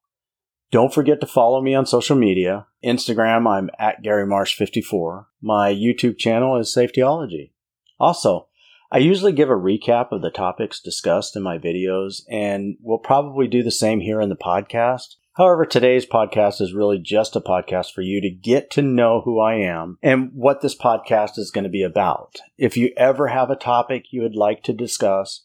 Don't 0.71 0.93
forget 0.93 1.19
to 1.21 1.27
follow 1.27 1.61
me 1.61 1.75
on 1.75 1.85
social 1.85 2.15
media. 2.15 2.65
Instagram, 2.83 3.45
I'm 3.45 3.69
at 3.77 4.01
Gary 4.01 4.25
Marsh 4.25 4.55
54. 4.55 5.27
My 5.41 5.71
YouTube 5.71 6.17
channel 6.17 6.57
is 6.57 6.73
Safetyology. 6.73 7.51
Also, 7.99 8.47
I 8.91 8.99
usually 8.99 9.31
give 9.31 9.49
a 9.49 9.53
recap 9.53 10.11
of 10.11 10.21
the 10.21 10.29
topics 10.29 10.79
discussed 10.79 11.35
in 11.35 11.41
my 11.41 11.57
videos, 11.57 12.21
and 12.29 12.77
we'll 12.81 12.99
probably 12.99 13.47
do 13.47 13.63
the 13.63 13.71
same 13.71 14.01
here 14.01 14.21
in 14.21 14.29
the 14.29 14.35
podcast. 14.35 15.15
However, 15.35 15.65
today's 15.65 16.05
podcast 16.05 16.61
is 16.61 16.75
really 16.75 16.99
just 16.99 17.35
a 17.35 17.41
podcast 17.41 17.91
for 17.91 18.03
you 18.03 18.21
to 18.21 18.29
get 18.29 18.69
to 18.71 18.83
know 18.83 19.21
who 19.25 19.39
I 19.39 19.55
am 19.55 19.97
and 20.03 20.29
what 20.33 20.61
this 20.61 20.77
podcast 20.77 21.39
is 21.39 21.49
going 21.49 21.63
to 21.63 21.71
be 21.71 21.81
about. 21.81 22.35
If 22.55 22.77
you 22.77 22.91
ever 22.95 23.29
have 23.29 23.49
a 23.49 23.55
topic 23.55 24.05
you 24.11 24.21
would 24.21 24.35
like 24.35 24.61
to 24.63 24.73
discuss, 24.73 25.43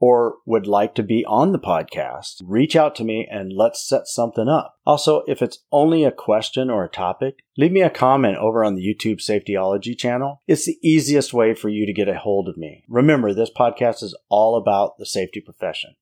or 0.00 0.36
would 0.46 0.66
like 0.66 0.94
to 0.94 1.02
be 1.02 1.24
on 1.24 1.52
the 1.52 1.58
podcast, 1.58 2.42
reach 2.44 2.76
out 2.76 2.94
to 2.96 3.04
me 3.04 3.26
and 3.30 3.52
let's 3.52 3.86
set 3.86 4.06
something 4.06 4.48
up. 4.48 4.76
Also, 4.86 5.22
if 5.26 5.42
it's 5.42 5.58
only 5.72 6.04
a 6.04 6.12
question 6.12 6.70
or 6.70 6.84
a 6.84 6.88
topic, 6.88 7.38
leave 7.56 7.72
me 7.72 7.82
a 7.82 7.90
comment 7.90 8.36
over 8.38 8.64
on 8.64 8.74
the 8.74 8.82
YouTube 8.82 9.18
Safetyology 9.18 9.98
channel. 9.98 10.42
It's 10.46 10.66
the 10.66 10.78
easiest 10.82 11.34
way 11.34 11.54
for 11.54 11.68
you 11.68 11.84
to 11.86 11.92
get 11.92 12.08
a 12.08 12.18
hold 12.18 12.48
of 12.48 12.56
me. 12.56 12.84
Remember, 12.88 13.34
this 13.34 13.50
podcast 13.50 14.02
is 14.02 14.16
all 14.28 14.56
about 14.56 14.98
the 14.98 15.06
safety 15.06 15.40
profession. 15.40 15.96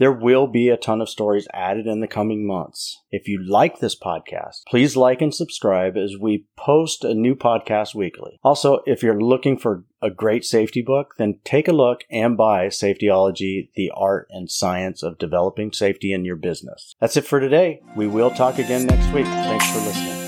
There 0.00 0.10
will 0.10 0.46
be 0.46 0.70
a 0.70 0.78
ton 0.78 1.02
of 1.02 1.10
stories 1.10 1.46
added 1.52 1.86
in 1.86 2.00
the 2.00 2.08
coming 2.08 2.46
months. 2.46 3.02
If 3.10 3.28
you 3.28 3.38
like 3.46 3.80
this 3.80 3.94
podcast, 3.94 4.62
please 4.66 4.96
like 4.96 5.20
and 5.20 5.34
subscribe 5.34 5.98
as 5.98 6.16
we 6.18 6.46
post 6.56 7.04
a 7.04 7.12
new 7.12 7.34
podcast 7.34 7.94
weekly. 7.94 8.40
Also, 8.42 8.80
if 8.86 9.02
you're 9.02 9.20
looking 9.20 9.58
for 9.58 9.84
a 10.00 10.10
great 10.10 10.46
safety 10.46 10.80
book, 10.80 11.16
then 11.18 11.38
take 11.44 11.68
a 11.68 11.72
look 11.72 12.04
and 12.10 12.34
buy 12.34 12.68
Safetyology, 12.68 13.68
the 13.74 13.92
art 13.94 14.26
and 14.30 14.50
science 14.50 15.02
of 15.02 15.18
developing 15.18 15.70
safety 15.70 16.14
in 16.14 16.24
your 16.24 16.36
business. 16.36 16.96
That's 16.98 17.18
it 17.18 17.26
for 17.26 17.38
today. 17.38 17.82
We 17.94 18.06
will 18.06 18.30
talk 18.30 18.58
again 18.58 18.86
next 18.86 19.12
week. 19.12 19.26
Thanks 19.26 19.70
for 19.70 19.80
listening. 19.80 20.19